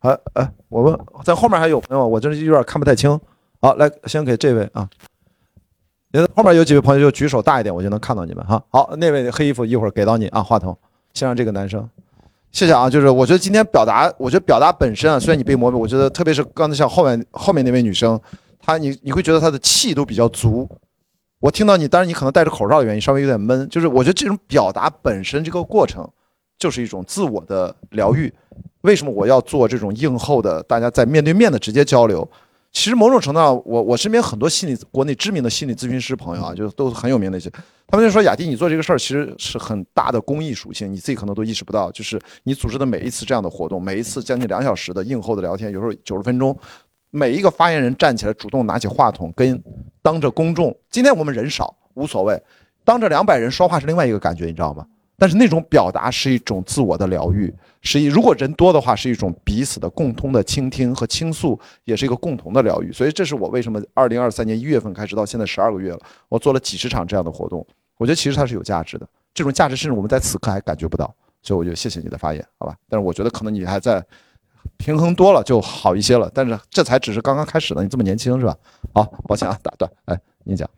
[0.00, 3.18] 哎哎，我问，在后面还有朋友，我真是有点看不太清。
[3.60, 4.88] 好，来，先给这位啊，
[6.12, 8.62] 你的后面有几位朋友就举手大一点，我就能看到你们哈。
[8.70, 10.76] 好，那位黑衣服一会儿给到你啊，话筒，
[11.14, 11.88] 先让这个男生。
[12.50, 18.18] 谢谢啊，就是我觉得今天表达，我觉得表达本身啊，虽然你被磨，我觉得特别是刚才像后面后面那位女生，
[18.58, 20.68] 她你你会觉得她的气都比较足。
[21.40, 26.08] 我听到你，当然你可能戴着口罩的原因稍微有点闷，就是我觉得这种表达本身这个过程
[26.58, 28.32] 就是一种自我的疗愈。
[28.80, 32.28] 为什么我要做这种硬后的大家在面对面的直接交流？
[32.70, 37.50] 其实某种程度上，我我身边很多心理国内知名的心理咨询师朋友啊，就都很有名的一些，
[37.86, 41.90] 他们就说雅迪，你做这个事儿其实是很大的公益属性，你自己可能都意识不到。
[41.90, 46.56] 就是你组织的每一次这样的活动，每一次将近两小时的硬后的聊天，有时候九十分钟，
[47.10, 49.60] 每一个发言人站起来主动拿起话筒，跟
[50.02, 52.40] 当着公众，今天我们人少无所谓，
[52.84, 54.86] 当着两百人说话是另外一个感觉，你知道吗？
[55.18, 57.52] 但是那种表达是一种自我的疗愈，
[57.82, 62.92] 是一如果人多的话，是一种彼此的共通的倾听和倾诉，也是一个共同的疗愈。
[62.92, 65.98] 所以这是我为什么二零二三年一月份开始到现在十二个月了，
[66.28, 67.66] 我做了几十场这样的活动，
[67.96, 69.08] 我觉得其实它是有价值的。
[69.34, 71.12] 这种价值甚至我们在此刻还感觉不到，
[71.42, 72.76] 所以我就谢谢你的发言，好吧？
[72.88, 74.04] 但是我觉得可能你还在
[74.76, 78.56] 平衡多了就好一些了，但是这才只是刚刚开始呢，你这么年轻是吧？
[78.94, 80.68] 好，抱歉啊，打断，哎，您讲。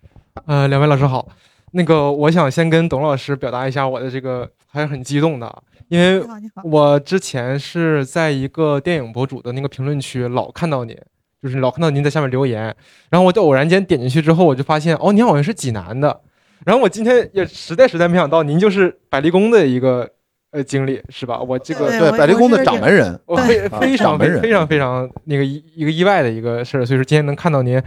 [0.47, 1.28] 呃，两位老师好，
[1.73, 6.25] 那个我想先跟董老师表达一下我的这个还是很激动的啊，因为。
[6.62, 10.97] 我之前是在一个电影博主的那个评论区老看到您，
[11.43, 12.75] 就是老看到您在下面留言，
[13.09, 16.21] 然后我就偶然间点进去之后，我就发现哦，您好像是济南的，
[16.66, 20.09] 然后我今天也实在实在没想到您就是百丽宫的一个
[20.51, 21.41] 呃经理是吧？
[21.41, 27.81] 我这个对对百丽宫的掌门人，我非非常掌门人非非常非常那个一一个意外的一个事儿，所以说今天能看到您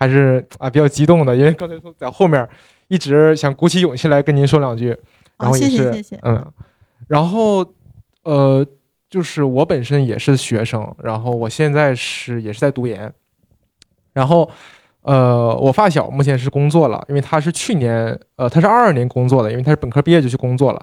[0.00, 2.48] 还是啊比较激动的，因为刚才说在后面
[2.88, 4.96] 一直想鼓起勇气来跟您说两句，
[5.36, 6.18] 然，后也是。
[6.22, 6.44] 嗯，
[7.06, 7.64] 然后
[8.24, 8.66] 呃
[9.10, 13.12] 就是我本身也是学生，然后我现在是也是在读研，
[14.14, 14.50] 然后
[15.02, 20.80] 呃我发小目前是工作了，因为他是去年呃他是二二年工作的，因为他是本科毕业就去工作了，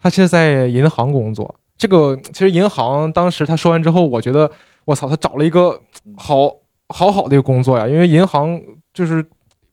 [0.00, 1.54] 他现在在银行工作。
[1.78, 4.50] 这个其实银行当时他说完之后，我觉得
[4.86, 5.80] 我操，他找了一个
[6.16, 6.50] 好
[6.88, 8.60] 好好的一个工作呀，因为银行
[8.92, 9.24] 就是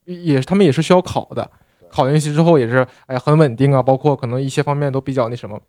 [0.06, 1.50] 也他们也是需要考的，
[1.90, 5.60] 考进去之后也是哎很稳定啊，包括可能一些方面都比较那什么。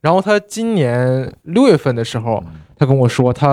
[0.00, 2.42] 然后他今年六月份的时候，
[2.76, 3.46] 他跟我说，他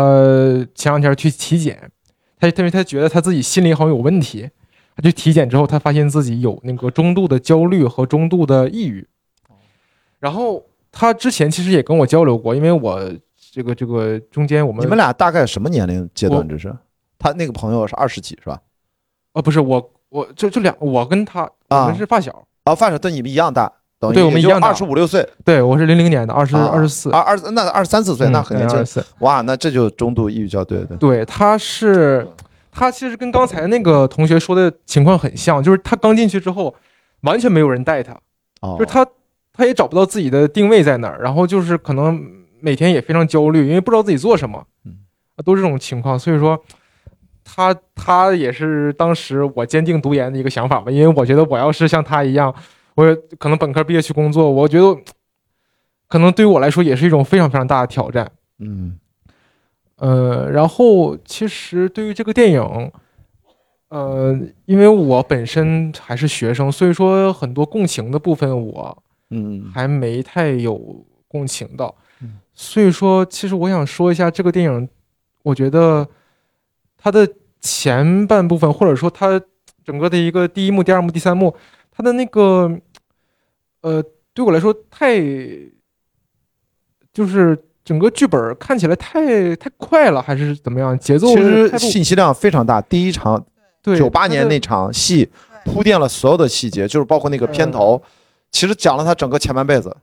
[0.74, 1.92] 前两天去体检，
[2.40, 4.50] 他因为他觉得他自己心里好像有问题，
[4.96, 9.08] 他去体检之后，他发现自己有那个中度的焦虑和中度的抑郁。
[10.20, 13.00] 然后他之前其实也跟我交流过，因为我
[13.52, 16.48] 这个这个中间我们你们俩大概什么年龄阶段？
[16.48, 16.74] 这是
[17.18, 18.60] 他那个朋友是二十几是吧？
[19.34, 28.86] 哦不是我我就就两我跟他我啊们是发小，啊，发小跟你们一样大，等于对我们一样大二十五六岁，对我是零零年的，二十啊二十四，啊二那二十三四岁，那很年轻二。
[28.86, 29.06] 十四。
[29.20, 30.98] 哇，那这就中度抑郁症，对对。
[30.98, 32.28] 对，他是
[32.72, 36.74] 他其实跟刚才那个同学说的情况很像，就是他刚进去之后，
[37.22, 38.14] 完全没有人带他，
[38.62, 39.06] 哦就是他
[39.54, 42.20] 他也找不到自己的定位在哪儿，然后就是可能
[42.62, 44.98] 每天也非常焦虑，因为不知道自己做什么嗯，
[45.36, 46.64] 啊都是这种情况，所以说。
[47.52, 52.54] 他他也是当时我坚定读研的一个想法吧，因为我觉得我要是像他一样，
[52.94, 54.96] 我也可能本科毕业去工作，我觉得
[56.08, 58.32] 可能对于我来说也是一种非常非常大的挑战。
[58.60, 59.00] 嗯
[59.96, 62.92] 呃，然后其实对于这个电影，
[63.88, 72.04] 呃，因为我本身还是学生，所以说很多共情的部分我嗯还没太有共情到嗯。
[72.62, 74.90] 所以说，其实我想说一下这个电影，
[75.44, 76.06] 我觉得
[76.98, 77.26] 它的
[77.62, 79.42] 前半部分，或者说它
[79.86, 81.56] 整个的一个第一幕、第二幕、第三幕，
[81.90, 82.70] 它的那个，
[83.80, 84.04] 呃，
[84.34, 85.22] 对我来说太，
[87.14, 91.00] 就是整个剧本看起来太太快了，还是怎么样？
[91.00, 92.82] 节奏其实信息量非常大。
[92.82, 93.42] 第一场
[93.82, 95.30] 对九八年那场戏
[95.64, 98.04] 铺垫了所有的细节，就是包括那个片头，
[98.52, 99.96] 其实讲了他整个前半辈子，对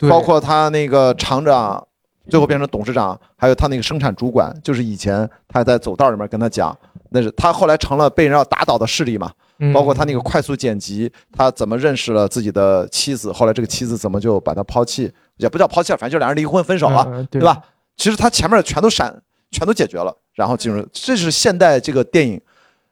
[0.00, 1.86] 包括他那个厂长
[2.28, 6.76] 最后变成董事长，还有他那个生产主管，就是以前他在走道里面跟他讲，
[7.10, 9.30] 那是他后来成了被人要打倒的势力嘛。
[9.58, 9.72] 嗯。
[9.72, 17.40] 包括他那个快速剪辑，他怎么认识了自己的妻子，后来这个妻子怎么就把他抛弃，也不叫抛弃了，反正就两人离婚分手了，嗯对。
[17.40, 17.62] 对吧？
[17.96, 19.14] 其实他前面全都闪，
[19.50, 22.40] 全都解决了，然后进入，这是现代这个电影，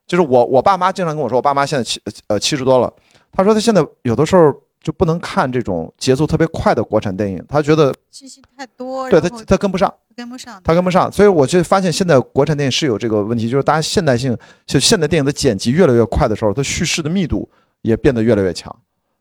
[0.06, 2.92] 就是我我爸妈经常跟我说，我爸妈现在七呃七十多了，
[3.32, 9.92] 他说他现在有的时候就不能看这种节奏特别快的国产电影，他觉得信息太多，对他他跟不上。
[10.16, 10.60] 跟不上。
[10.64, 17.48] 他跟不上，所以我就发现现在国产电影是有这个问题，就是大家现代性，就现代电影的剪辑越来越快的时候，它叙事的密度
[17.82, 18.74] 也变得越来越强。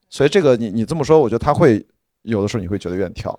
[0.10, 1.86] 所以这个你你这么说，我觉得他会
[2.24, 3.38] 有的时候你会觉得有点跳。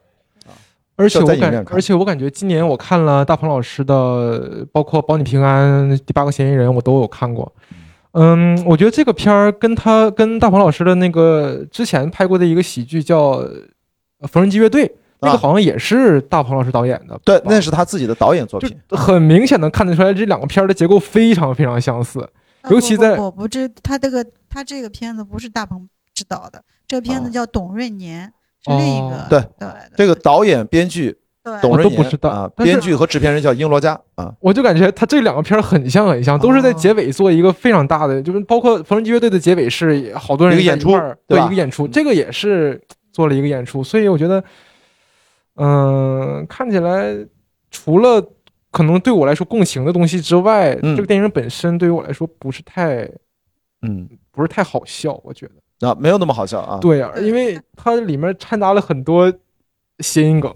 [0.96, 7.50] 而且我感就在影院，看而且我感觉今年我看了大鹏老师的，包括《保你平安》《第八个嫌疑人》，我都有看过。
[8.12, 13.34] 嗯，我觉得这个片儿跟他跟大鹏老师的那个之前拍过的一个喜剧叫
[14.20, 14.86] 《呃缝纫机乐队》，
[15.20, 17.18] 那个好像也是大鹏老师导演的。
[17.24, 18.76] 对，那是他自己的导演作品。
[18.90, 22.20] 很明显能看得出来，这两个片儿的结构非常非常相似，
[22.62, 28.32] 呃尤其在我不不，这他这个他这个片子不是大鹏执导的，这个片子叫董润年，
[28.64, 29.26] 是另一个。
[29.30, 29.44] 对
[29.96, 31.16] 这个导演、编剧
[31.62, 34.34] 董我都不知道啊，编剧和制片人叫英罗加啊。
[34.40, 40.90] 我就感觉他这两个片儿很像很像，都是在结尾做一个非常大的，就是包括缝纫机乐队的结尾是好多人一个演出
[41.26, 42.80] 对对一个演出，这个也是
[43.12, 44.44] 做了一个演出，所以我觉得，
[45.56, 47.16] 嗯、看起来
[47.70, 48.22] 除了
[48.70, 53.08] 可能对我来说共情的东西之外，嗯这个电影本身对于我来说不是太，
[53.82, 55.88] 嗯，不是太好笑，我觉得。
[55.88, 56.78] 啊，没有那么好笑啊。
[56.82, 59.32] 对啊，因为它里面掺杂了很多
[60.00, 60.54] 谐音梗。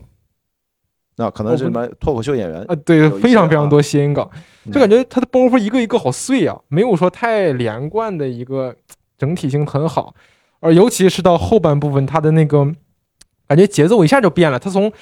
[1.17, 4.29] 那可能是什么脱口秀演员啊，对，非常非常啊多谐音梗，
[4.67, 4.73] 嗯。
[4.73, 8.75] 就感觉他的包袱一个一个好碎啊，没有说太连贯的一个
[9.17, 10.15] 整体性很好，
[10.61, 12.65] 而尤其是到后半部分，他的那个
[13.47, 14.93] 感觉节奏一下就变了，他从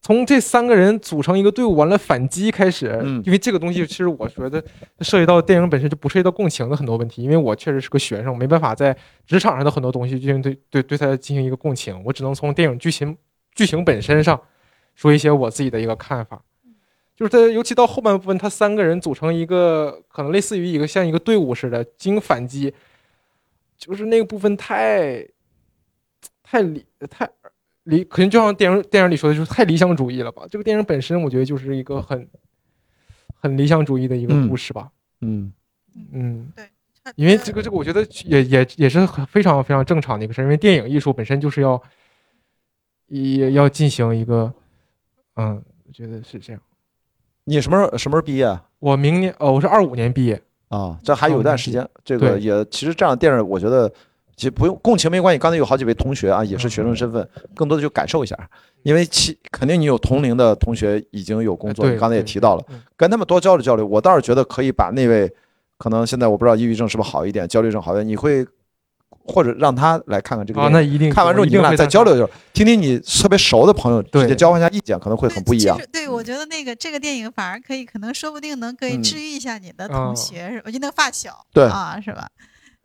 [0.00, 4.62] 从这三个人组成一个队伍，完了反击开始，嗯因为这个东西其实我觉得
[5.00, 8.96] 涉及到电影本身就不涉及到共情的很多问题，因为我确实是个学生，没办法在
[9.26, 13.16] 职场上的很多东西进行对对对他进行一个共情，我只能从电影剧情
[13.56, 14.40] 剧情本身上
[14.98, 16.42] 说一些我自己的一个看法。
[17.14, 22.74] 就是他，尤其到后半部分，他三个人组成一个可能类似于一个像一个队伍似的进行反击，
[23.76, 25.26] 就是那个部分太
[26.42, 27.28] 太理太
[27.84, 30.42] 理，可能就像电影电影里说的，就是太理想主义了吧。
[30.50, 32.28] 这个电影本身，我觉得就是一个很
[33.34, 34.88] 很理想主义的一个故事吧。
[35.20, 35.52] 嗯
[36.12, 36.64] 嗯，对，
[37.16, 41.82] 因为这个这个，我觉得也也也是很非常非常正常的一个事儿，因为电影艺术本身就是要
[43.08, 44.54] 也要进行一个，
[45.38, 46.60] 嗯，我觉得是这样。
[47.44, 48.62] 你什么时候什么时候毕业啊？
[48.80, 51.88] 我明年哦，我是二五年毕业啊，这还有一段时间。
[52.04, 53.88] 这个也其实这样的电影，我觉得
[54.36, 55.38] 其实不用共情没关系。
[55.38, 58.36] 刚才有好几位同学啊，也是学生身份，更多的就感受一下，
[58.82, 62.64] 因为其肯定你有同龄的同学已经有工作，对你刚才也提到了，
[62.96, 63.86] 跟他们多交流交流。
[63.86, 65.32] 我倒是觉得可以把那位
[65.78, 68.44] 可能现在我不知道抑郁症是不是好一点，焦虑症好一点，你会。
[69.28, 75.78] 或者让他来看看这个电影，啊那一定看完之后一定你们俩再交流交流，听听你特别熟的朋友直接交换一下意见，可能会很不一样。
[75.92, 79.02] 对我觉得那个这个电影反而可以，可能说不定能可以嗯。
[79.02, 81.64] 治愈一下你的哦同学，是我觉得那个发小，对。
[81.64, 82.26] 啊，是吧？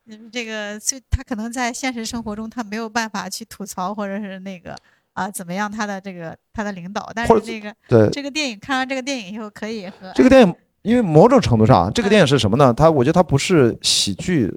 [0.10, 4.76] 嗯，这个就他可能在现实生活中他没有办法去吐槽或者是那个
[5.14, 8.10] 啊怎么样他的这个他的领导，但是这个对。
[8.10, 12.74] 这个电影看完这个电影以后可以和这个电影，因为某种程度上，这个电影是什么呢？
[12.74, 14.54] 它我觉得它不是喜剧，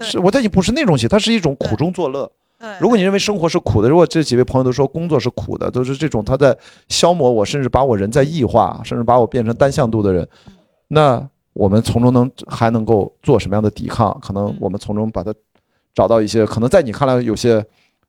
[0.00, 2.30] 是我它已经不是那种写，它是一种苦中作乐。
[2.80, 6.56] 如果你认为生活是苦的，如果这几位朋友都说工作是苦的，都是这种他在
[6.88, 10.28] 消磨我，甚至把我人在异化，甚至把我变成单向度的人，
[10.88, 14.18] 那我们从中能还能够做什么样的抵抗？
[14.20, 15.32] 可能我们从中把它
[15.94, 17.64] 找到一些，可能在你看来有些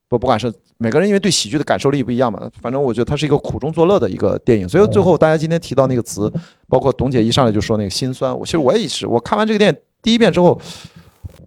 [0.08, 4.68] 不不管是每个人因为对喜剧的感受力不一样嘛，反正我觉得它是一个苦中作乐的一个电影。
[4.68, 6.28] 所以最后大家今天提到那个词，
[6.68, 10.60] 包括董姐一上来就说那个心酸，我其实我也是，我看完这个电影第一遍之后。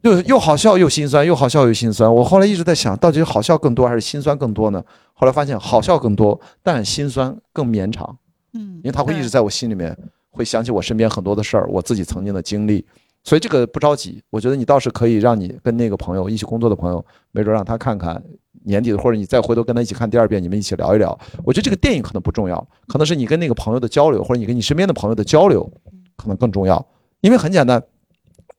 [0.04, 2.14] 又又好笑又心酸，又好笑又心酸。
[2.14, 4.84] 我后来一直在想，到底好笑更多还是心酸更多呢？
[5.14, 8.18] 后来发现好笑更多，但心酸更绵长。
[8.54, 9.98] 嗯，因为它会一直在我心里面，
[10.30, 12.86] 会想起我身边很多的事儿，我自己曾经的经历。
[13.24, 18.22] 所以这个不着急，我觉得你倒是可以让你跟那个朋友一起工作的朋友，没准让他看看
[18.66, 21.18] 年底的，或者你再回头跟他一起看第二遍，你们一起聊一聊。
[21.46, 25.72] 我觉得这个电影可能不重要，可能是你跟那个朋友的交流，或者你跟你身边的朋友的交流，
[26.18, 26.86] 可能更重要。
[27.22, 27.82] 因为很简单，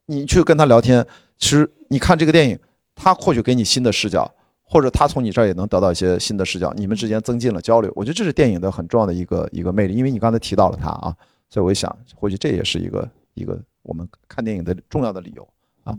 [0.06, 1.06] 你去跟他聊天，
[1.38, 2.58] 其实你看这个电影，
[2.94, 4.30] 他或许给你新的视角，
[4.62, 7.92] 或者他从你这儿也能得到一些新的视角，你们之间增进了交流。
[7.94, 11.14] 我觉得这是电影的很重要的一个一个魅力，因为你刚才提到了他啊，
[11.50, 15.46] 所以我一想，或许这也是一个一个我们看电影的重要的理由
[15.82, 15.96] 啊。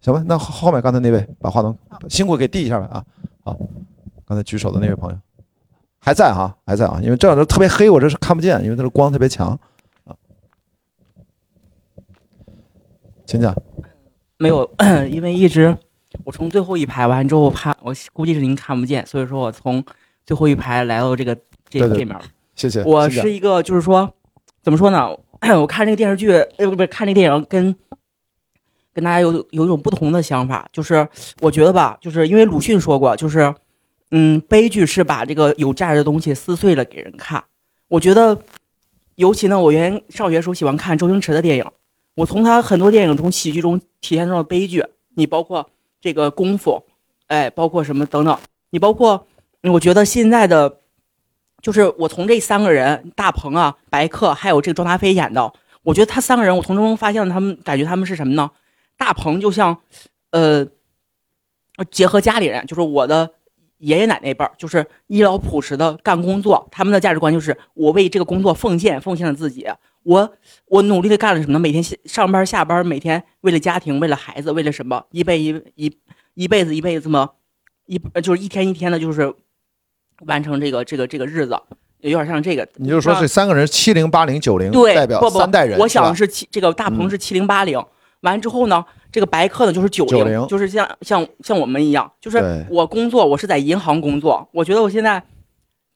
[0.00, 1.76] 行吧，那后后面刚才那位把话筒
[2.08, 3.04] 辛苦给递一下吧啊，
[3.42, 3.58] 好，
[4.26, 5.18] 刚才举手的那位朋友
[5.98, 9.58] 还在哈，还在啊，因为这样就特别黑，我这是看不见，因为它的光特别强
[10.04, 10.14] 啊。
[13.24, 13.56] 请讲。
[14.38, 14.68] 没有，
[15.10, 15.76] 因为一直
[16.24, 19.84] 我从最后一排完之后怕我估计是您看不见，所以说我从
[20.26, 21.34] 最后一排来到这个
[21.68, 22.22] 这这面儿。
[22.54, 22.82] 谢谢。
[22.84, 24.12] 我是一个就是说
[24.62, 25.08] 怎么说呢？
[25.60, 27.74] 我看这个电视剧，呃，不是看这个电影跟。
[28.94, 31.04] 跟大家有有一种不同的想法，就是
[31.40, 33.52] 我觉得吧，就是因为鲁迅说过，就是，
[34.12, 37.42] 嗯，悲剧是把这个有价值的东西撕碎了给人看。
[37.88, 38.38] 我觉得，
[39.16, 41.66] 尤其呢，我原上学时候喜欢看周星驰的电影，
[42.14, 44.84] 我从他很多电影中喜剧中体现出了悲剧。
[45.16, 46.82] 你包括这个功夫，
[47.28, 48.36] 哎，包括什么等等，
[48.70, 49.26] 你包括，
[49.62, 50.80] 我觉得现在的，
[51.62, 55.52] 就是我从这三个人，大鹏啊、白客，还有这个庄达菲演的，
[55.84, 58.50] 我觉得他三个人，我从中发现了他们，感觉他们是什么呢？
[58.96, 59.80] 大鹏就像，
[60.30, 60.66] 呃，
[61.92, 63.30] 结合家里人，就是我的
[63.78, 69.68] 爷爷奶奶辈儿，就是一老朴实的干工作，他们的价值观就是我为这个工作奉献，奉献了自己。
[70.04, 70.32] 我
[70.66, 71.58] 我努力的干了什么呢？
[71.58, 75.04] 每天下上班下班，每天为了家庭，为了孩子，为了什么？
[75.10, 75.98] 一辈一一
[76.34, 77.28] 一辈子一辈子这么
[77.86, 79.34] 一呃就是一天一天的，就是
[80.26, 81.58] 完成这个这个这个日子，
[82.00, 82.68] 有点像这个。
[82.76, 85.78] 你就说这三个人七零八零九零，对，代表三代人。
[85.78, 87.82] 我想吧是七，这个大鹏嗯是七零八零，
[88.20, 94.46] 完之后呢，这个白客呢就是九90就是像像像我们一样，就是我工作，我是在银行工作。
[94.52, 95.22] 我觉得我现在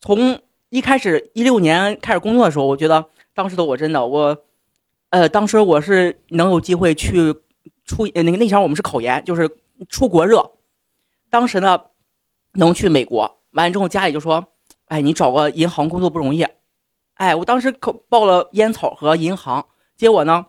[0.00, 0.40] 从
[0.70, 3.04] 一开始一六年开始工作的时候，我觉得
[3.38, 4.36] 当时的我真的我，
[5.10, 7.32] 呃，当时我是能有机会去
[7.84, 9.48] 出那个那前儿我们是考研，就是
[9.88, 10.54] 出国热，
[11.30, 11.82] 当时呢
[12.54, 14.44] 能去美国，完了之后家里就说，
[14.86, 16.44] 哎，你找个银行工作不容易。
[17.14, 19.64] 哎，我当时考报了烟草和银行，
[19.96, 20.46] 结果呢，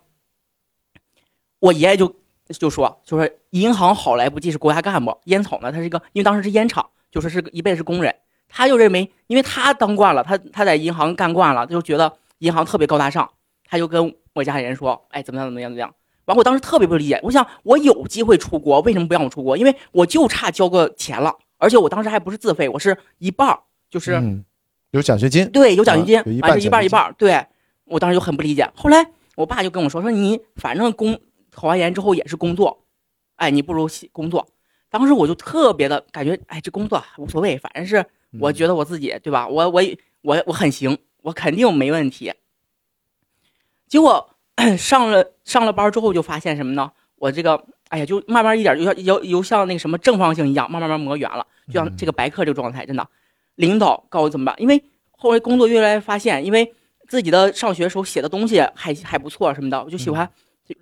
[1.60, 2.16] 我爷爷就
[2.48, 8.16] 就说，就说银行好来不济是国家干部，烟草呢，他是一个，因为当时是烟厂，就说是一辈子是工人，
[8.48, 13.30] 他就认为，因为他当惯了，他他在银行干惯了，他就觉得银行特别高大上，
[13.64, 15.94] 他就跟我家里人说，哎，怎么样怎么样怎么样。
[16.26, 19.58] 完，我当时特别不理解，我想我有机会出国，为什么不让我出国？
[19.58, 23.60] 因为我就差交个钱了，而且我当时还不是自费，我是一半儿，
[23.90, 24.46] 就是、嗯，
[24.92, 27.14] 有奖学金，对，有奖学金，完是一半一半儿。
[27.18, 27.46] 对
[27.86, 28.70] 我当时就很不理解。
[28.76, 31.20] 后来我爸就跟我说，说你反正工
[31.52, 32.86] 考完研之后也是工作，
[33.38, 34.48] 哎，你不如工作。
[34.92, 38.06] 当时我就特别的感觉，哎，这工作无所谓，反正是
[38.40, 39.48] 我觉得我自己对吧？
[39.48, 39.82] 我我
[40.22, 42.34] 我我很行，我肯定没问题。
[43.88, 44.36] 结果
[44.78, 46.92] 上了上了班之后，就发现什么呢？
[47.16, 53.08] 我这个哎呀，就慢慢一点，就像由由像那个什么正方形一样，慢慢慢磨圆了，就像这个白客这个状态，真的。
[53.56, 54.56] 领导告诉我怎么办？
[54.58, 56.74] 因为后来工作越来越发现，因为
[57.08, 60.30] 自己的上学时候写的东西还还不错什么的，我就喜欢，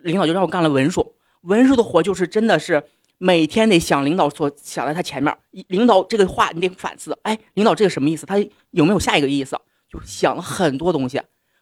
[0.01, 1.15] 领导就让我干了文书。
[1.41, 2.83] 文书的活就是真的是
[3.17, 5.35] 每天得想领导所想在他前面，
[5.69, 8.25] 领导这个话你得反思，哎，领导这个什么意思？
[8.25, 8.37] 他
[8.71, 9.57] 有没有下一个意思？
[9.89, 11.21] 就想了很多东西。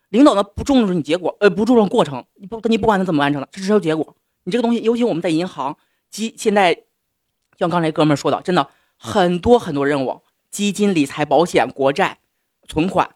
[0.10, 4.16] 领导呢不重视你结果，呃，不注重过程，你不你不管他怎么完成的，这只有结果。
[4.44, 5.76] 你这个东西，尤其我们在银行
[6.10, 6.84] 基现在，
[7.58, 10.22] 像刚才哥们儿说的，真的很多很多任务，
[10.52, 12.20] 基金、理财、保险、国债、
[12.68, 13.16] 存款，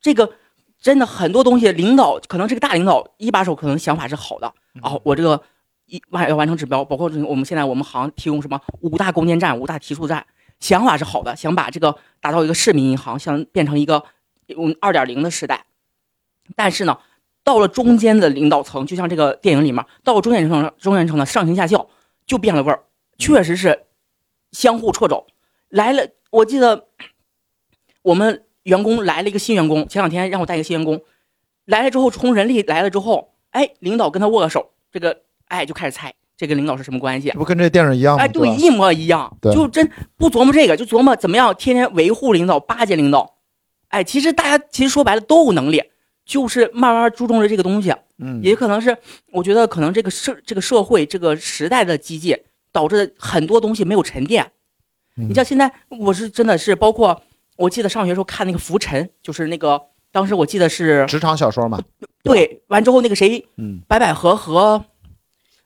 [0.00, 0.32] 这个
[0.80, 5.42] 真的很多东西，领导可能这个大领导一把手可能想法是好的啊，我这个
[5.86, 10.26] 一完要完成指标，包括我们现在我们行提供什么五大攻坚战、五大提速战，
[10.60, 14.04] 想法是好的，想把这个打造一个市民银行，想变成一个
[14.56, 15.66] 我们二点零的时代。
[16.56, 16.98] 但是呢，
[17.42, 21.88] 到了中间的领导层，就像这个电影里面，到了中间层，中间层的上行下效
[22.26, 22.84] 就变了味儿，
[23.18, 23.86] 确实是
[24.52, 25.26] 相互掣肘。
[25.68, 26.88] 来了，我记得
[28.02, 31.02] 我们员工来了一个新员工，前两天让我带一个新员工，
[31.64, 38.24] 来了之后，从人力来了之后，哎，领导跟他握个手，这个哎就开始猜这跟领导是什么关系这，不跟这电影一样吗？
[38.24, 43.36] 哎，对，一模一样，对就真不琢磨这个，就琢磨怎么样天天维护领导、巴结领导。
[43.88, 45.82] 哎，其实大家其实说白了都有能力，
[46.24, 47.94] 就是慢慢注重着这个东西。
[48.18, 48.96] 嗯，也可能是
[49.32, 52.38] 我觉得可能这个社这个社会这个时代的机械
[52.70, 54.44] 导致很多东西没有沉淀。
[55.16, 57.22] 嗯你像现在，我是真的是包括
[57.56, 59.80] 我记得上学时候看那个《浮沉》，就是那个
[60.10, 61.80] 当时我记得是职场小说嘛，
[62.24, 64.84] 对，完之后那个谁嗯，白百合和，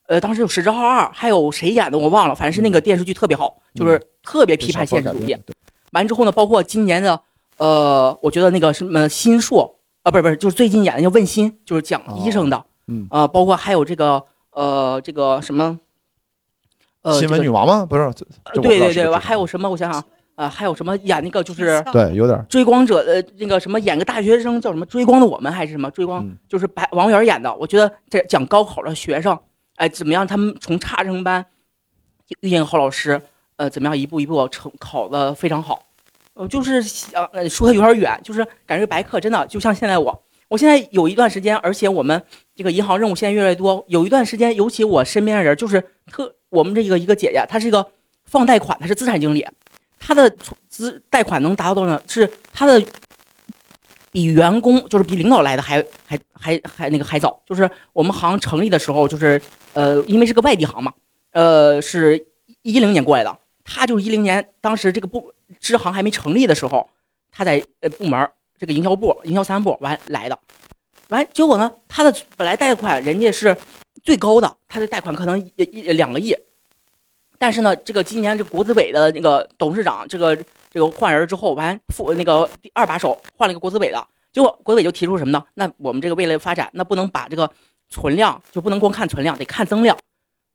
[0.08, 5.26] 呃，当时有十之浩二，还有谁演的我忘了，反正是那个电视剧特别好，就是特别批判现实主义。
[5.46, 5.54] 对
[5.92, 7.20] 完之后呢，包括今年的，
[7.58, 15.78] 呃，我觉得那个什么新硕啊，不是不是，就是最近演的叫《问心》，就是讲医生的，嗯呃，包括还有这个呃这个什么，
[17.02, 17.84] 呃，新闻女王吗？
[17.84, 18.10] 不是，
[18.54, 19.68] 对对对，还有什么？
[19.68, 20.02] 我想想，
[20.36, 24.86] 呃，还有什么演那个就是对，有点追光者的那个什么，演个大学生叫什么？
[24.86, 25.90] 追光的我们还是什么？
[25.90, 27.54] 追光、嗯就是白王源演的。
[27.56, 29.38] 我觉得这讲高考的学生，
[29.78, 30.26] 哎，怎么样？
[30.26, 31.44] 他们从差生班
[32.40, 33.20] 遇见好老师，
[33.56, 35.86] 呃，怎么样一步一步成考的非常好。
[36.34, 42.22] 呃，就是想呃说的有点远，就是感觉白客真的就像现在我，我现在有一段时间，而且我们
[42.54, 47.86] 这个银行任务现在越来越多，有一段时间，尤其我身边的人，就是特我们这个一个姐姐，她是一个
[48.24, 49.46] 放贷款，她是资产经理，
[49.98, 50.28] 她的
[50.68, 52.00] 资贷款能达到多少？
[52.08, 52.82] 是她的
[54.10, 57.42] 比员工，就是比领导来的还还还还那个还早。
[57.44, 59.40] 就是我们行成立的时候，就是
[59.78, 60.92] 呃，因为是个外地行嘛，
[61.30, 62.26] 呃，是
[62.62, 66.90] 一零年过来的，他就是一零年，当时这个部支行还没成立的时候，
[67.30, 70.36] 他在呃部门这个营销部、营销三部完来的，
[71.10, 73.56] 完结果呢，他的本来贷款人家是
[74.02, 76.34] 最高的，他的贷款可能一一两个亿，
[77.38, 80.36] 但是呢，这个今年这国资委的那个董事长，这个
[80.72, 85.44] 这个换人之后，完副那个第二把手换了一个国资委的，结果国资委就提出什么呢？
[85.54, 87.48] 那我们这个为了发展，那不能把这个
[87.90, 89.96] 存量就不能光看存量，得看增量，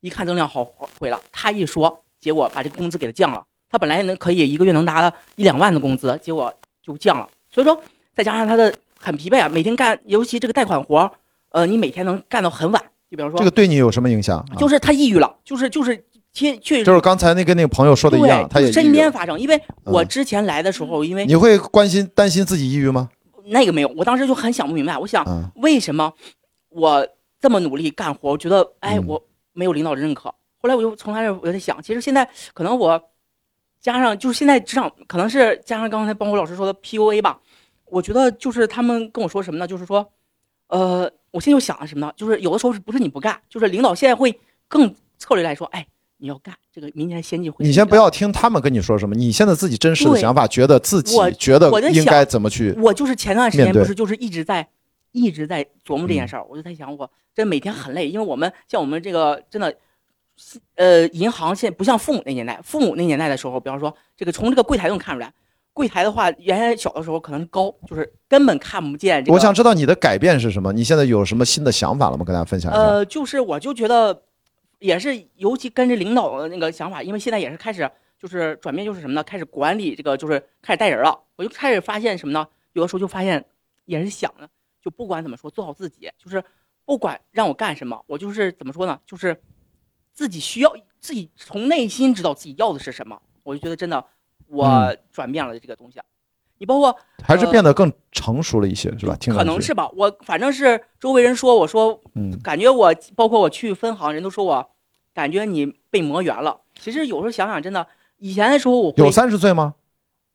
[0.00, 0.64] 一看增量好
[0.98, 1.20] 毁了。
[1.32, 7.28] 他一说，结果把这个工资给他降了，他本来能可以一个月能拿到一两万的工资，结果就降了。
[7.50, 7.80] 所以说，
[8.14, 11.10] 再加上他的很疲惫啊，每天干，尤其这个贷款活儿，
[11.50, 14.38] 呃，你每天能干到很晚，就比方说这个对你有什么影响？
[14.38, 15.96] 啊就是他抑郁了，就是就是
[16.32, 23.10] 确确实就是刚才那跟那个朋友说的一样，他也身边发生，因为我嗯之前来的时候，因为你会关心担心自己抑郁吗？
[23.46, 26.12] 那个没有，我当时就很想不明白，我想嗯为什么
[26.70, 27.06] 我
[27.44, 29.22] 这么努力干活，我觉得哎嗯我
[29.52, 30.34] 没有领导的认可。
[30.56, 32.98] 后来我就从他这儿我在想，其实现在可能我
[33.82, 37.38] 加上就是现在职场可能是加上刚才帮我老师说的 PUA 吧，
[37.84, 39.66] 我觉得就是他们跟我说什么呢？
[39.66, 40.10] 就是说，
[40.68, 42.10] 呃，我现在又想了什么呢？
[42.16, 45.86] 就是有的时候是不是你不干，就是领导现在会更策略来说，哎，
[46.16, 47.62] 你要干这个明年先进会。
[47.62, 54.66] 你先不要听他们跟你说什么，你现在自己真实的想法，觉得自己觉得应该怎么去我就是前段时间不是就是一直在
[55.14, 59.72] 一直在琢磨这嗯件事儿，我就在想，我真每天很累，因为我们像我们这个真的，
[60.74, 65.32] 呃，银行现在不像父母那年代，父母那年代的时候，比方说这个从这个柜台都能看出来，
[65.72, 69.34] 柜台的话，原来小的时候可能高，就是根本看不见这个。
[69.34, 70.72] 我想知道你的改变是什么？
[70.72, 72.24] 你现在有什么新的想法了吗？
[72.24, 72.80] 跟大家分享一下。
[72.80, 74.22] 呃，就是我就觉得，
[74.80, 77.88] 也是尤其跟着领导的那个想法，因为现在也是开始
[78.18, 79.22] 就是转变，就是什么呢？
[79.22, 81.20] 开始管理这个，就是开始带人了。
[81.36, 82.46] 我就开始发现什么呢？
[82.72, 83.44] 有的时候就发现，
[83.84, 84.48] 也是想呢，
[84.84, 86.44] 就不管怎么说，做好自己，就是
[86.84, 89.00] 不管让我干什么，我就是怎么说呢？
[89.06, 89.40] 就是
[90.12, 93.18] 自己需要自己从内心知道自己要的是什么。
[93.42, 94.04] 我就觉得真的，
[94.46, 95.98] 我嗯转变了这个东西。
[96.58, 99.16] 你包括还是呃变得更成熟了一些，是吧？
[99.16, 104.70] 听可能是吧，我反正是周围人说，我说，嗯感觉我包括我去分行，人都说我，
[105.12, 106.60] 感觉你被磨圆了。
[106.78, 107.86] 其实有时候想想，真的，
[108.18, 109.74] 以前的时候我有三十岁吗？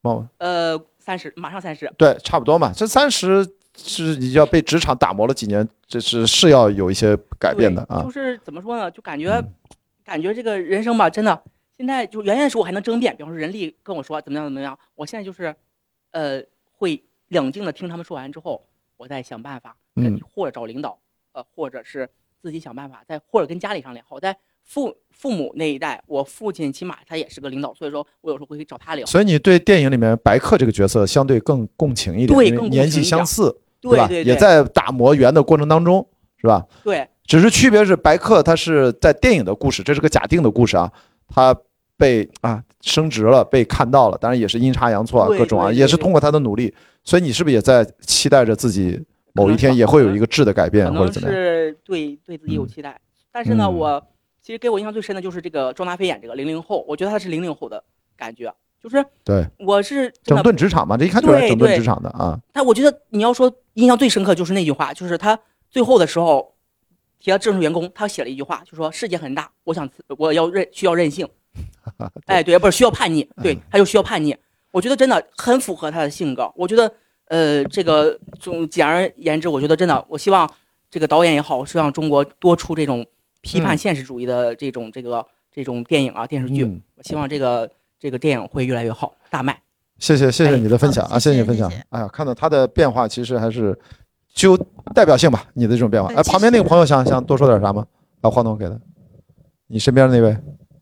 [0.01, 2.71] 哦，呃三十，马上三十，对，差不多嘛。
[2.75, 3.45] 这三十
[3.83, 8.11] 是你要被职场打磨了几年，这是是要有一些改变的啊就。
[8.11, 8.91] 是怎么说呢？
[8.91, 9.41] 就感觉，
[10.03, 11.43] 感觉这个人生吧，真的，
[11.77, 15.55] 现在就原先的时候我还能争辩，比方说人力跟我说怎么样怎么样，我现在就是，
[16.11, 16.43] 呃，
[16.77, 18.65] 会冷静的听他们说完之后，
[18.97, 20.99] 我再想办法，嗯或者找领导，
[21.31, 22.09] 呃，或者是
[22.41, 24.05] 自己想办法，再或者跟家里商量。
[24.07, 29.05] 好在父父母那一代，我父亲起码他也是个领导，所以说我有时候会找他聊。
[29.07, 34.07] 所以你对电影里面白客这个角色相对更共情一点，对更年纪相似，吧？
[34.07, 36.05] 对对对也在打磨圆的过程当中，
[36.37, 36.65] 是吧？
[36.83, 40.91] 对，只是区别是白客他是在电影的故事，这是个假定的故事啊，
[41.27, 41.55] 他
[41.97, 46.73] 被啊升职了，被看到了，当然也是阴差阳错啊，各种啊，也是通过他的努力，
[47.03, 48.99] 所以你是不是也在期待着自己
[49.33, 51.35] 某一天也会有一个质的改变或者怎么样？
[51.35, 52.99] 是对对自己有期待。
[53.31, 54.07] 但是呢，嗯我
[54.41, 57.83] 其实给我印象最深的就是这个庄达菲演这个零零后，我觉得他是零零后的
[58.17, 58.51] 感觉，
[58.81, 62.39] 就是对，我是整顿职场嘛，这一看就是整顿职场的啊。
[62.53, 65.37] 他我觉得你要说印象最深刻就是那句话，就是他
[65.69, 66.55] 最后的时候
[67.19, 71.27] 提到正式员工，他写了一句话，就说世界很大，我想我要任需要任性，
[72.25, 74.35] 哎，对，不是需要叛逆，对，他就需要叛逆。
[74.71, 76.49] 我觉得真的很符合他的性格。
[76.55, 76.93] 我觉得，
[77.25, 80.49] 呃，这个总简而言之，我觉得真的，我希望
[80.89, 83.05] 这个导演也好，希望中国多出这种
[83.41, 86.63] 批判嗯现实主义的这种、这个这种电影啊电视剧。
[86.63, 87.69] 嗯我希望这个
[87.99, 89.59] 这个电影会越来越好，大卖。
[89.97, 91.69] 谢谢谢谢你的分享好啊，谢谢你分享。
[91.89, 93.77] 哎呀，看到他的变化，其实还是
[94.33, 94.57] 具有
[94.95, 96.09] 代表性吧，你的这种变化。
[96.13, 97.85] 哎，旁边那个朋友想想多说点啥吗？
[98.21, 98.79] 把话筒给他，
[99.67, 100.31] 你身边的那位，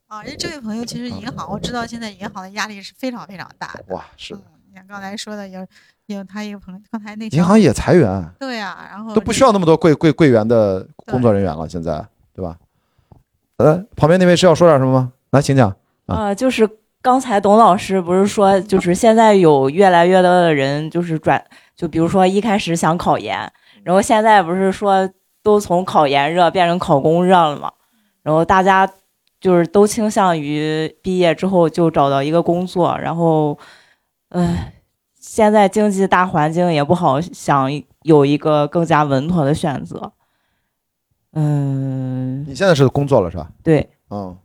[0.07, 3.95] 啊，因为这位朋友其实银行，我知道现在银行的压力是非常非常大的。
[3.95, 5.65] 哇，是的，你看刚才说的有
[6.05, 12.05] 有他一个朋友，刚才那银行也裁员，对呀、然后都不需要那么多柜柜柜员的工作人员了，现在
[12.35, 12.55] 对吧？
[13.57, 15.11] 呃，旁边那位是要说点什么吗？
[15.31, 15.75] 来，请讲。
[16.05, 16.69] 啊、就是
[17.01, 21.43] 刚才董老师不是说，就是现在有越来越多的人就是转，
[21.75, 23.51] 就比如说一开始想考研，
[23.83, 25.09] 然后现在不是说
[25.41, 27.71] 都从考研热变成考公热了嘛，
[28.23, 28.89] 然后大家
[29.39, 33.57] 就是都倾向于毕业之后就找到一个工作，然后，
[34.29, 34.73] 呃，
[35.19, 37.69] 现在经济大环境也不好，想
[38.01, 40.11] 有一个更加稳妥的选择。
[41.33, 43.49] 嗯，你现在是工作了是吧？
[43.63, 44.35] 对，嗯，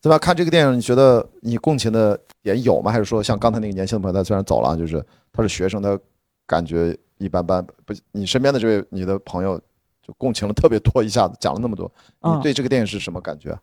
[0.00, 0.18] 对吧？
[0.18, 2.90] 看这个电影，你觉得你共情的点有吗？
[2.92, 5.98] 还是说像刚才那个年轻的朋友，他虽然走了，就是他是学生，他
[6.46, 7.64] 感觉一般般。
[7.84, 9.60] 不，你身边的这位你的朋友
[10.02, 11.90] 就共情了特别多，一下子讲了那么多，
[12.22, 13.58] 你嗯对这个电影是什么感觉？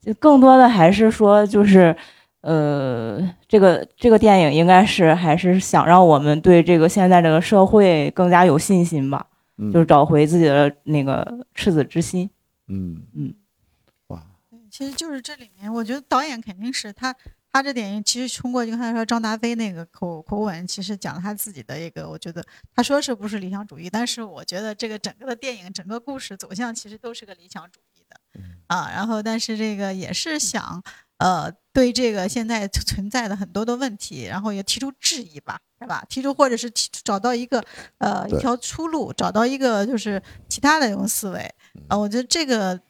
[0.00, 1.94] 就更多的还是说，就是，
[2.42, 12.30] 呃，这个这个电影应该是还是想让我们对这个现在这个社会更加有信心吧，嗯就是找回自己的那个赤子之心。
[12.68, 13.34] 嗯嗯，
[14.78, 17.12] 其实就是这里面，我觉得导演肯定是他，
[17.50, 22.40] 他这电影其实通过就刚才说张达飞那个口口吻，其实讲了他自己的一个，我觉得
[22.72, 30.80] 他说是不是理想主义，但是我觉得这个整个的电影整个故事走向其实都是个理想主义的，啊，然后但是这个也是想
[31.16, 36.06] 呃对这个现在存在的很多的问题，然后也提出质疑吧，是吧？
[36.08, 37.60] 提出或者是提找到一个
[37.98, 41.52] 呃一条出路，找到一个就是其他的这种思维，
[41.88, 42.80] 啊，我觉得这个。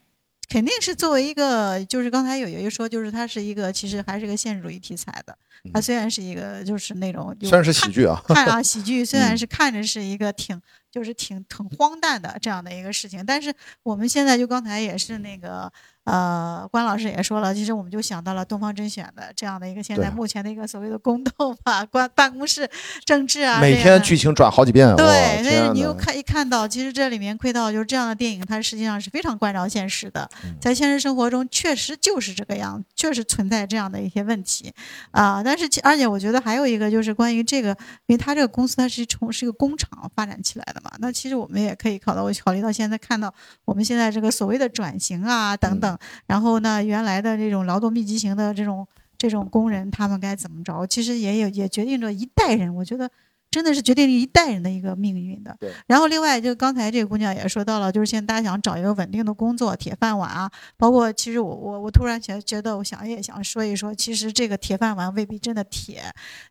[0.49, 5.36] 肯定是作为一个，就是刚才有有一说，就是它是一个，其实还是个现实主义题材的。
[5.72, 9.38] 它虽然是一个，就是那种就虽然是喜剧啊看看啊喜剧， 虽然嗯。
[9.38, 10.59] 是看着是一个挺，
[10.90, 15.70] 就是挺挺荒诞的这样的一个事情，但是我们现在就刚才也是那个
[16.11, 22.66] 呃，关老师也说了，其实我们就想到了东方甄选的这样的一个现在目前的一个所谓的宫斗吧，关办公室
[23.04, 34.72] 政治啊，每天剧情转好几遍，对，所以你又看一看到，其实这里面窥到就是这样的电影，它实际上是非常关照现实的，嗯在现实生活中确实就是这个样，确实存在这样的一些问题
[35.11, 37.68] 啊、但是而且我觉得还有一个就是关于这个，
[38.06, 43.32] 因为它这个公司它是从是一个工厂发展起来的嘛，那其实我们也可以考到考虑到现在看到
[43.64, 48.86] 我们现在这个所谓的转型啊等等，然后呢，原来的这种劳动密集型的这种
[49.16, 50.86] 这种工人，他们该怎么着？
[50.86, 53.11] 其实也有也决定着一代人，我觉得
[53.59, 55.56] 真的是决定了一代人的一个命运的。
[55.59, 55.72] 对。
[55.88, 66.02] 然后另外就刚才这个姑娘也说到了，就是现在大家想找一个稳定的工作，铁饭碗啊，包括其实我我我突然觉觉得，我想也想说一说，其实这个铁饭碗未必真的铁。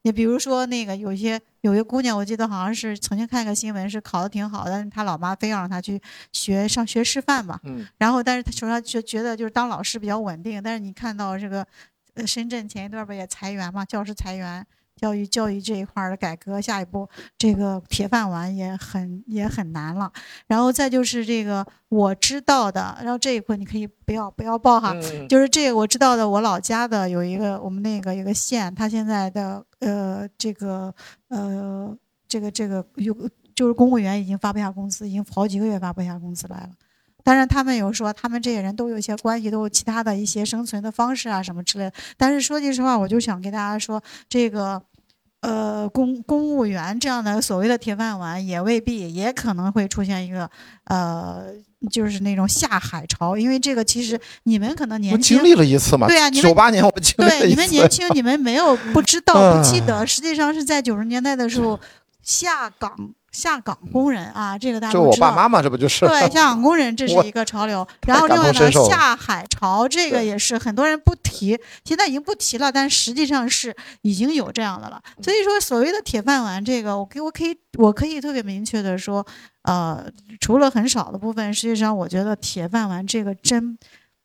[0.02, 6.02] 你比如说那个有些有一个姑娘，我记得好像是曾经看一个新闻，是考的挺好，但是她老妈非要让她去
[6.34, 7.58] 学上学师范嘛。
[7.64, 7.88] 嗯。
[7.98, 11.66] 然后，但是她手上觉觉得就是当老师比较稳定，但是你看到这个，
[12.16, 14.66] 呃，深圳前一段不也裁员嘛，教师裁员，
[14.98, 20.12] 教育教育这一块儿的改革，下一步这个铁饭碗也很也很难了。
[20.48, 30.94] 然后再就是这个我知道的，然后这一块你可以不要不要报哈，嗯就是这个我知道的，我老家的有一个我们那个有个县，他现在的呃这个
[31.30, 31.96] 呃
[32.28, 33.16] 这个这个有
[33.56, 36.70] 就是公务员已经发不下工资，已经好几个月发不下工资来了。
[37.28, 41.94] 当然，他们有说他们这些人都有一些关系，都有其他的一些生存的方式啊什么之类的。
[42.16, 44.82] 但是说句实话，我就想跟大家说，这个
[45.42, 50.50] 呃公公务员这样的所谓的铁饭碗，也未必，也可能会出现一个
[50.86, 51.48] 呃。
[51.92, 61.80] 就是那种下海潮，因为这个其实你们可能年轻经历了一次嘛，对啊，你们九八年我们经历了对，一次，你们年轻，你们没有不知道、 不记嗯得，实际上是在九十年代的时候，
[62.24, 65.28] 下岗下岗工人啊，这个大家就都知道。
[65.28, 66.08] 我爸妈妈，这不就是？
[66.08, 67.88] 对，下岗工人这是一个潮流。
[68.08, 75.02] 然后另外呢，下海潮这个也是很多人不提，现在已经不提了，但实际上是已经有这样的了。
[75.22, 79.26] 所以说，所谓的铁饭碗，这个我给我可以我可以特别明确的说，
[79.64, 80.04] 呃，
[80.40, 83.78] 除了很少的部分，实际上我觉得铁饭碗这个真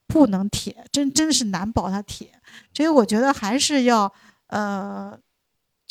[0.06, 2.32] 不能铁，真真是难保它铁。
[2.72, 4.10] 所以我觉得还是要
[4.48, 5.18] 呃。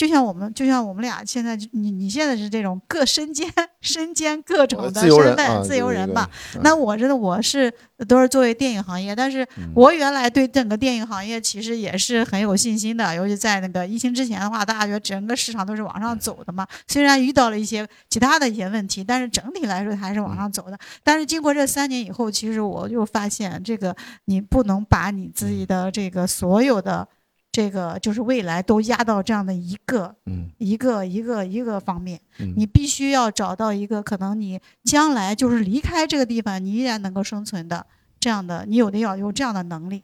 [0.01, 3.47] 就像我们，就像我们俩现在，你你现在是这种各身兼
[3.81, 6.27] 身兼各种的身份，啊自由这个人吧。
[6.55, 7.71] 嗯那我真的我是
[8.07, 16.65] 都是作为电影行业，但是我原来对整个电影行业其实也是很有信心的，尤其在那个疫情之前的话，大家觉得整个市场都是往上走的嘛。
[16.87, 20.79] 虽然遇到了一些其他的一些问题，但是整体来说还是往上走的。
[21.03, 23.95] 但是经过这三年以后，其实我就发现，这个
[24.25, 27.07] 你不能把你自己的这个所有的。
[27.51, 37.85] 这个就是未来都压到这样的一个，嗯，一个一个一个方面，嗯你必须要找到一个可能你将来就是离开这个地方，你依然能够生存的
[38.21, 40.03] 这样的，你有的要有这样的能力。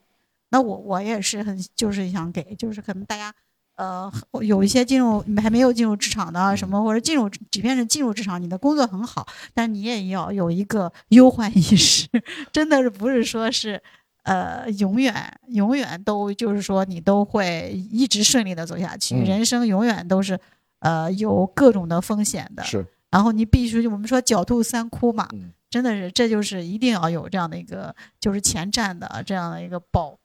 [0.50, 3.34] 那我我也是很就是想给，就是可能大家
[3.76, 12.10] 呃有一些进入还没有进入职场的啊什么，或者进入即便是进入职场，你的工作很好，但你也要有一个忧患意识，
[12.52, 13.82] 真的是不是说是。
[14.28, 15.14] 呃，永远
[15.48, 19.16] 永远都就是说，你都会一直顺利的走下去。
[19.16, 20.38] 嗯人生永远都是，
[20.80, 22.62] 呃，有各种的风险的。
[22.66, 22.86] 是。
[23.10, 30.18] 然后你必须，我们说狡兔三窟嘛，嗯真的是，这就是一定要有这样的一个，就是前瞻的这样的一个保，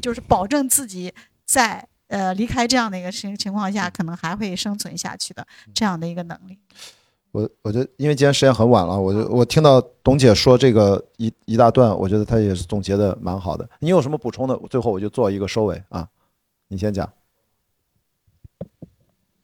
[0.00, 1.12] 就是保证自己
[1.44, 6.58] 在呃离开这样的一个情情况下，可能还会生存下去的这样的一个能力。
[7.32, 13.68] 我我觉得，因为今天时间很晚了，我就我听到董姐说这个一一大段，我觉得她也是总结的蛮好的。
[13.78, 14.58] 你有什么补充的？
[14.68, 16.08] 最后我就做一个收尾啊，
[16.68, 17.10] 你先讲。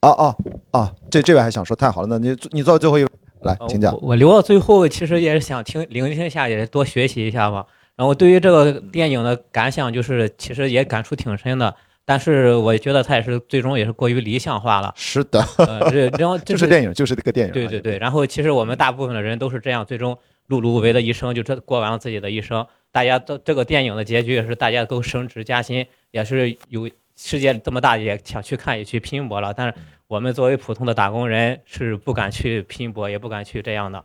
[0.02, 0.36] 哦哦
[0.72, 0.94] 哦！
[1.10, 3.10] 这这位还想说，太好了，那你你做最后一位
[3.40, 3.92] 来，请讲。
[3.94, 7.64] 我我留到最后，其实也是想听聆听一下，也多学习一下嘛。
[7.96, 11.74] 然后对于这个电影的感想，就是其实也感触挺深的。
[12.08, 14.94] 但是我觉得他也是最终也是过于理想化了。
[14.96, 17.52] 是的，呃，这然后 就是电影，就是这个电影。
[17.52, 17.98] 对对对。
[17.98, 20.16] 然后其实我们大部分的人都是这样，最终
[20.48, 22.64] 碌碌无为的一生，就这过完了自己的一生。
[22.92, 29.52] 大家都这个电影的结局也是大家都升职加薪，也是有世界这么大，也想去看，也去拼搏了。
[29.52, 29.74] 但是
[30.06, 34.04] 我们作为普通的打工人，是不敢去拼搏，也不敢去这样的。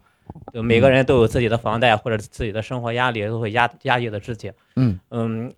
[0.52, 4.52] 就每个人都有自己的房贷或者自己的生活压力，都会压压抑着自己。
[4.76, 5.54] 嗯嗯。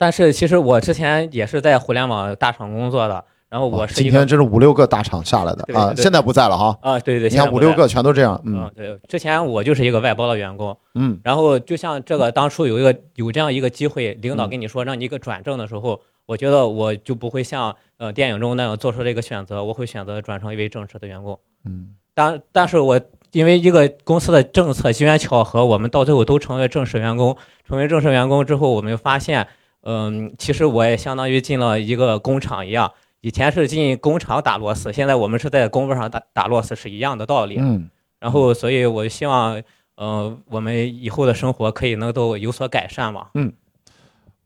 [0.00, 6.78] 但是其实我之前也是在互联网大厂工作的，然后我是今天这是五六个大厂下来的啊，现在不在了哈。
[6.80, 8.40] 啊，对对，你看五六个全都这样。
[8.46, 10.74] 嗯，对，之前我就是一个外包的员工。
[10.94, 21.38] 嗯，然后就像这个当初有一个有这样一个机会，领导跟你说让你一个转正的时候，我觉得我就不会像呃电影中那样做出这个选择，我会选择转成一位正式的员工。
[21.66, 22.98] 嗯，但但是我
[23.32, 27.36] 因为一个公司的政策机缘巧合，我们到最后都成为正式员工。
[27.68, 29.46] 成为正式员工之后，我们发现。
[29.82, 37.56] 嗯，其实我也相当于进了一个工厂一样，以前是进工厂打螺丝，现在我们是在工位上打打螺丝，是一样的道理。
[37.58, 37.88] 嗯，
[38.18, 39.62] 然后所以我希望，
[39.96, 43.28] 呃，我们以后的生活可以能够有所改善嘛。
[43.34, 43.52] 嗯，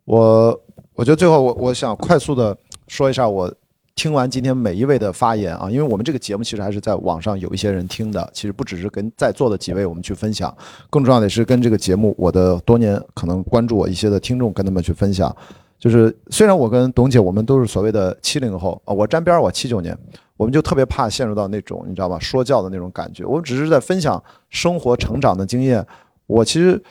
[0.05, 0.61] 我
[0.94, 2.56] 我觉得最后我我想快速的
[2.89, 3.52] 说一下我。
[3.94, 10.54] 听完今天每一位的发言啊，因为我们这个节目其实还是在网上有一些人听的，其实不只是跟在座的几位我们去分享，
[10.90, 15.34] 更重要的是跟这个节目我的多年可能关注我一些的听众跟他们去分享。
[15.78, 19.96] 就是虽然我跟董姐我们都是所谓的七零后啊，我沾边我七九年，
[20.36, 23.24] 我们就特别怕陷入到那种你知道吧说教的那种感觉。
[23.24, 25.86] 我们只是在分享生活成长的经验。
[26.26, 26.82] 我其实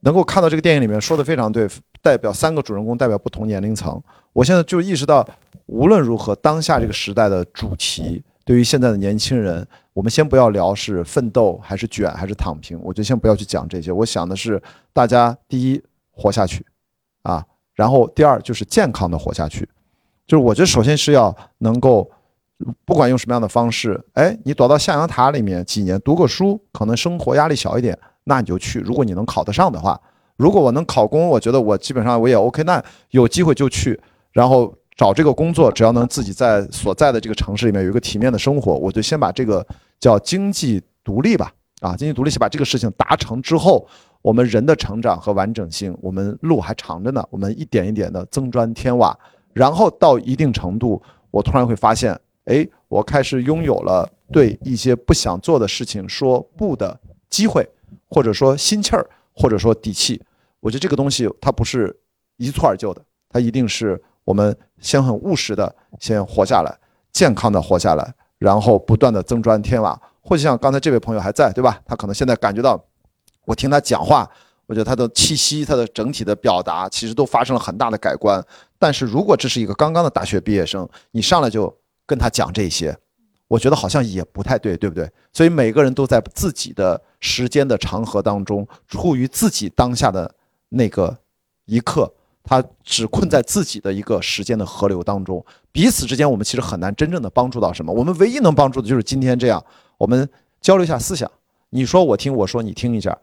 [0.00, 1.66] 能够看到这个电影里面说的非常对，
[2.02, 4.02] 代表三个主人公，代表不同年龄层。
[4.34, 5.26] 我现在就意识到。
[5.66, 13.90] 无论如何，当下这个时代的主题，对于现在的年轻人，我们先不要聊是奋斗还是卷还是躺平，我就先不要去讲这些。
[13.90, 14.62] 我想的是，
[14.92, 16.66] 大家第一活下去，
[17.22, 17.42] 啊，
[17.72, 19.66] 然后第二就是健康的活下去。
[20.26, 22.10] 就是我觉得首先是要能够，
[22.84, 28.80] 不管用什么样的方式，哎，你躲到象牙塔里面几年读个书，可能生活压力小一点，那你就去。
[28.80, 29.98] 如果你能考得上的话，
[30.36, 33.98] 如果我能考公，我觉得我基本上我也 OK，那有机会就去，
[34.34, 34.76] 然后。
[34.96, 39.66] 找这个工作，只要能自己在所在的这个城市里面有一个体面的生活，我就先把这个
[39.98, 43.84] 叫经济独立吧，啊，经济独立先把这个事情达成之后，
[44.22, 49.18] 我们人的成长和完整性，我们路还长着呢，我们一点一点的增砖添瓦，
[49.52, 51.02] 然后到一定程度，
[51.32, 56.96] 我突然会发现，哎，我开始拥有了对一些不想做的事情说不的
[57.28, 57.68] 机会，
[58.06, 59.04] 或者说心气儿，
[59.34, 60.22] 或者说底气。
[60.60, 61.98] 我觉得这个东西它不是
[62.36, 64.00] 一蹴而就的，它一定是。
[64.24, 66.74] 我们先很务实的先活下来，
[67.12, 70.00] 健康的活下来，然后不断的增砖添瓦。
[70.26, 71.78] 或者像刚才这位朋友还在，对吧？
[71.84, 72.82] 他可能现在感觉到，
[73.44, 74.26] 我听他讲话，
[74.64, 78.42] 我觉得他的气息、他的整体的表达，其实都发生了很大的改观。
[78.78, 81.70] 但是如果这是一个刚刚的大学毕业生，你上来就
[82.06, 82.96] 跟他讲这些，
[83.48, 85.06] 我觉得好像也不太对，对不对？
[85.30, 90.34] 所以每个人都在自己的时间的长河当中，处于自己当下的
[90.70, 91.14] 那个
[91.66, 92.10] 一刻。
[92.46, 97.90] 他只困在自己的一个时间的河流当中，彼此之间我们其实很难真正的帮助到什么。
[97.90, 99.64] 我们唯一能帮助的就是今天这样，
[99.96, 100.28] 我们
[100.60, 101.28] 交流一下思想，
[101.70, 103.16] 你说我听，我说你听一下，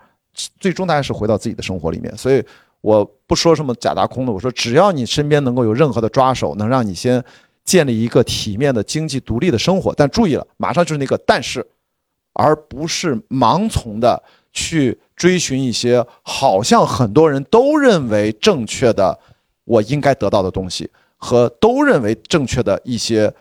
[0.60, 2.18] 最终大家是回到自己的生活里面。
[2.18, 2.44] 所以
[2.82, 7.24] 我不说什么假大空的，我说只要你身边能够有任何的抓手，能让你先
[7.64, 9.94] 建立一个体面的经济独立的生活。
[9.96, 11.64] 但注意了，马上就是那个但是，
[12.34, 15.00] 而不是盲从的去。
[15.22, 19.20] 追寻一些好像很多人都认为正确的，
[19.66, 23.32] 我应该得到的东西，和都认为正确的一些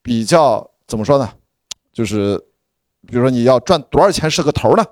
[0.00, 1.30] 比较怎么说呢？
[1.92, 2.42] 就是
[3.06, 4.84] 比如说你要赚多少钱是个头呢？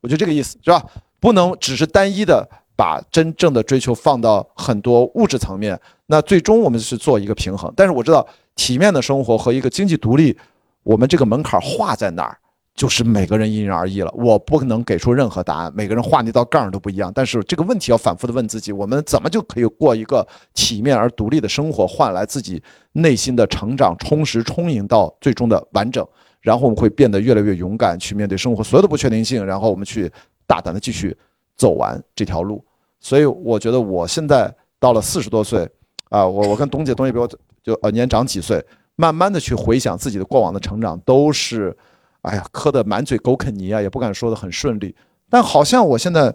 [0.00, 0.84] 我就这个意思，是吧？
[1.20, 2.44] 不能只是单一的
[2.74, 7.72] 把真正的追求放到很多物质层面，那最终我们是做一个平衡。
[7.76, 10.36] 但是我知道体面的生活和一个经济独立，
[10.82, 12.36] 我们这个门槛画在哪儿？
[12.74, 15.72] 就是每个人因人而异了，我不可能给出任何答案。
[15.74, 26.06] 每个人画那道杠都不一样，但是这个问题要反复的问自己：我们怎么就可以过一个体面而独立的生活，换来自己内心的成长、充实、充盈到最终的完整？
[26.40, 30.10] 然后我们会变得越来越勇敢，去面对生活所有的不确定性，然后我们去
[30.46, 31.14] 大胆的继续
[31.56, 32.64] 走完这条路。
[32.98, 35.68] 所以我觉得我现在到了四十多岁，
[36.08, 37.28] 啊，我我跟董姐，董姐比我
[37.62, 38.64] 就呃年长几岁，
[38.96, 41.76] 慢慢的去回想自己的过往的成长，都是，
[42.22, 44.94] 哎呀，磕得满嘴狗啃泥啊，也不敢说得很顺利。
[45.28, 46.34] 但好像我现在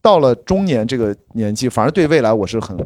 [0.00, 2.76] 到了中年这个年纪，反而对未来我是很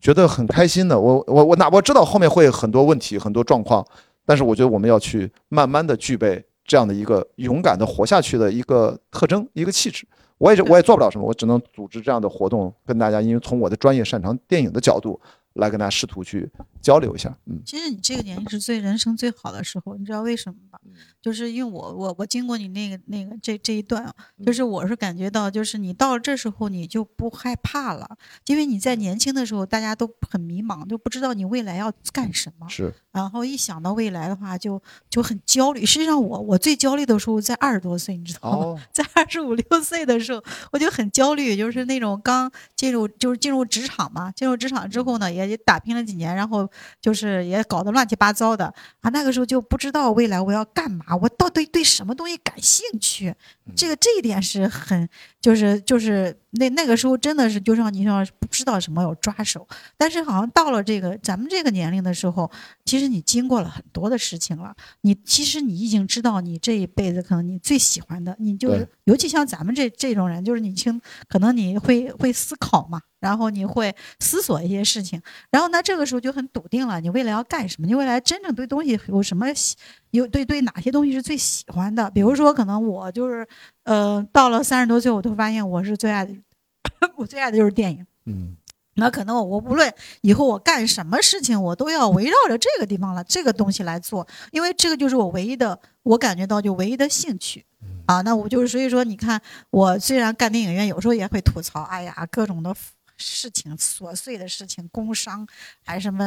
[0.00, 0.98] 觉得很开心的。
[0.98, 3.84] 我我我哪我知道后面会很多问题，很多状况，
[4.24, 10.06] 但是我觉得我们要去慢慢的具备这样的一个勇敢的活下去的一个特征，一个气质。
[10.38, 15.20] 我也我也做不了什么，我只能组织这样的活动，跟大家，因为从我的专业擅长电影的角度
[15.54, 16.48] 来跟大家试图去
[16.82, 17.36] 交流一下。
[17.46, 20.78] 嗯，其实你这个年龄是最人生最好的时候，你知道为什么吧？
[21.20, 24.14] 就是因为我我我经过你那个那个这这一段啊，
[24.44, 32.68] 就是我是感觉到，就是你到了这时候你就不害怕了，因为你在年轻的时候大家都很迷茫，都不知道你未来要干什么。
[32.68, 32.94] 是。
[33.12, 34.80] 然后一想到未来的话，就
[35.10, 35.84] 就很焦虑。
[35.84, 38.82] 实际上我我最焦虑的时候在二十多岁，你知道吗？
[38.92, 40.42] 在二十五六岁的时候，
[40.72, 46.67] 我就很焦虑，就是那种刚进入就是进入职场嘛，进入职场之后呢，也也打拼了几年，然后
[47.00, 49.10] 就是也搞得乱七八糟的啊。
[49.10, 53.34] 那个时候就不知道未来我要干嘛，我到底对什么东西感兴趣。
[53.76, 55.08] 这个这一点是很
[55.40, 59.66] 就是就是那那个时候真的是就像你说不知道什么有抓手，
[59.96, 62.50] 但是好像到了这个咱们这个年龄的时候，
[62.84, 79.76] 其实你经过了很多的事情了，你其实你已经知道你这一辈子可能你最喜欢的，你就是尤其像咱们这这种人，就是你听可能你会会思考嘛，然后你会思索一些事情，然后呢这个时候就很笃定了，你未来要干什么，你未来真正对东西有什么喜
[80.10, 83.46] 有对对哪些东西是最喜欢的，比如说可能我就是
[83.88, 86.34] 呃到了三十多岁，我都发现我是最爱的，
[87.16, 88.56] 我最爱的就是电影，嗯。
[89.00, 97.64] 那可能我我无论以后我干什么事情，我都要围绕着这个地方了，这个东西来做，因为这个就是我唯一的，我感觉到就唯一的兴趣，
[98.06, 99.40] 啊，那我就是所以说，你看
[99.70, 102.74] 我虽然干电影院，有时候也会吐槽，哎呀，各种的
[103.16, 105.46] 事情，琐碎的事情，工伤，
[105.84, 106.24] 还什么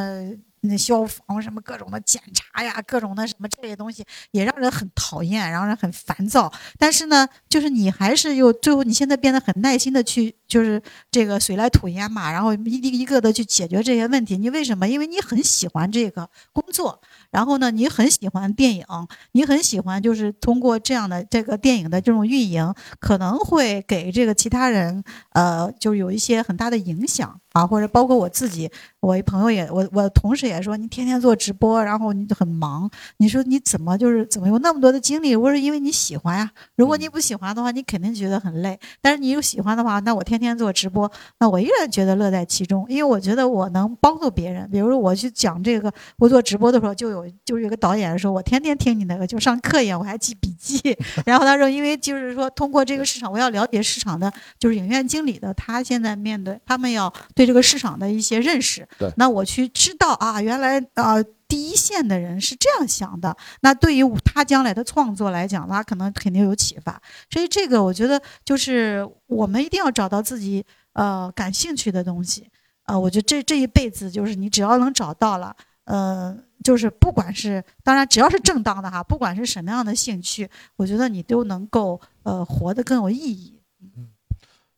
[0.62, 6.52] 那消防什么各种的检查呀，各种的什么这些东西，也让人很讨厌，让人很烦躁。
[6.78, 10.80] 但是呢，就是你还是又最后，你现在变得很耐心的去，就是
[11.10, 14.36] 这个水来土掩嘛，然后一个一个的去解决这些问题。
[14.38, 14.88] 你为什么？
[14.88, 18.84] 因为你很喜欢这个工作，然后呢，你很喜欢电影，
[19.32, 28.70] 你很喜欢就是通过这样的这个电影的这种运营，可能会给这个其他人，呃，就是有一些很大的影响啊，或者包括我自己，
[29.02, 35.34] 我一朋友也，我我同事也说，你天天做直播，然后你很忙，你说你怎么就是怎么有那么多的精力？
[35.34, 38.78] 我说因为你喜欢呀，如果你不喜欢的话，你肯定觉得很累。
[39.00, 41.10] 但是你有喜欢的话，那我天天做直播，
[41.40, 44.70] 那我依然觉得乐在其中，因为我觉得我能帮助别人。
[44.70, 50.96] 比如说我去讲这个，我做直播的时候，就有就是有个导演说，我天天听你那个，就上课一样，我还记笔记。
[51.26, 58.86] 然后他说，因为就是说通过这个市场，我要了解市场的，就是影院经理的，他现在面对他们要对这个市场的一些认识。
[58.98, 61.16] 对，那我去知道啊，原来啊。
[61.52, 66.98] 第一线的人是这样想的，那对于他将来的创作来讲，他可能肯定有启发。
[67.28, 70.64] 所以这个我觉得就是我们一定要找到自己
[70.94, 72.48] 呃感兴趣的东西。
[72.84, 75.54] 呃，我觉得这这一辈子就是你只要能找到了，
[75.84, 83.60] 呃，就是不管是当然只要是正当的哈，不管是什么样的兴趣，我觉得你都能够呃活得更有意义。
[83.82, 84.08] 嗯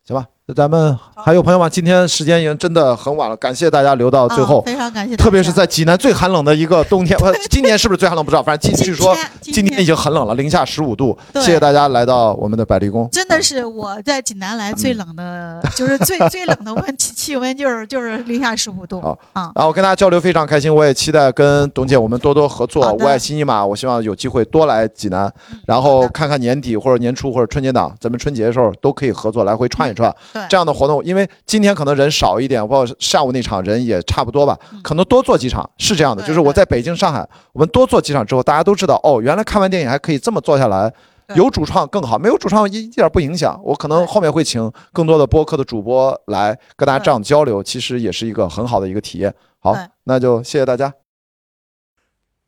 [0.02, 1.70] 行吧，那咱们还有朋友吗？
[1.70, 11.16] 今天时间已经真的很晚了，感谢大家留到最后，非常感谢，特别是在济南最寒冷的一个冬天，我 今年是不是最寒冷不知道，反正据据说今天已经很冷了，零下十五度。
[11.36, 19.00] 谢谢大家来到我们的百丽宫，真的是我在济南来最冷的，就是最 最冷的温气气温就是就是零下十五度。
[19.00, 22.92] 好啊，然后跟大家交流非常开心，我也期待跟董姐我们多多合作。
[23.00, 25.32] 我爱新一马，我希望有机会多来济南，
[25.66, 30.14] 然后看看年底或者年初或者春节档，咱们春节的时候都可以合作来回串一串。
[30.48, 36.23] 这样的活动，因为今天可能人少一点，包括下午那场人也差不多吧，可能多做几场是这样的。
[36.23, 40.93] 就是我在北京、上海，我们多做几场之后，大家都知道哦，原来看完电影还可以这么做下来，
[41.35, 43.59] 有主创更好，没有主创一一点不影响。
[43.65, 49.35] 我可能后面会请更多的播客的主播来跟大家这样交流，其实也是一个很好的一个体验。
[49.61, 49.74] 好，
[50.05, 50.93] 那就谢谢大家。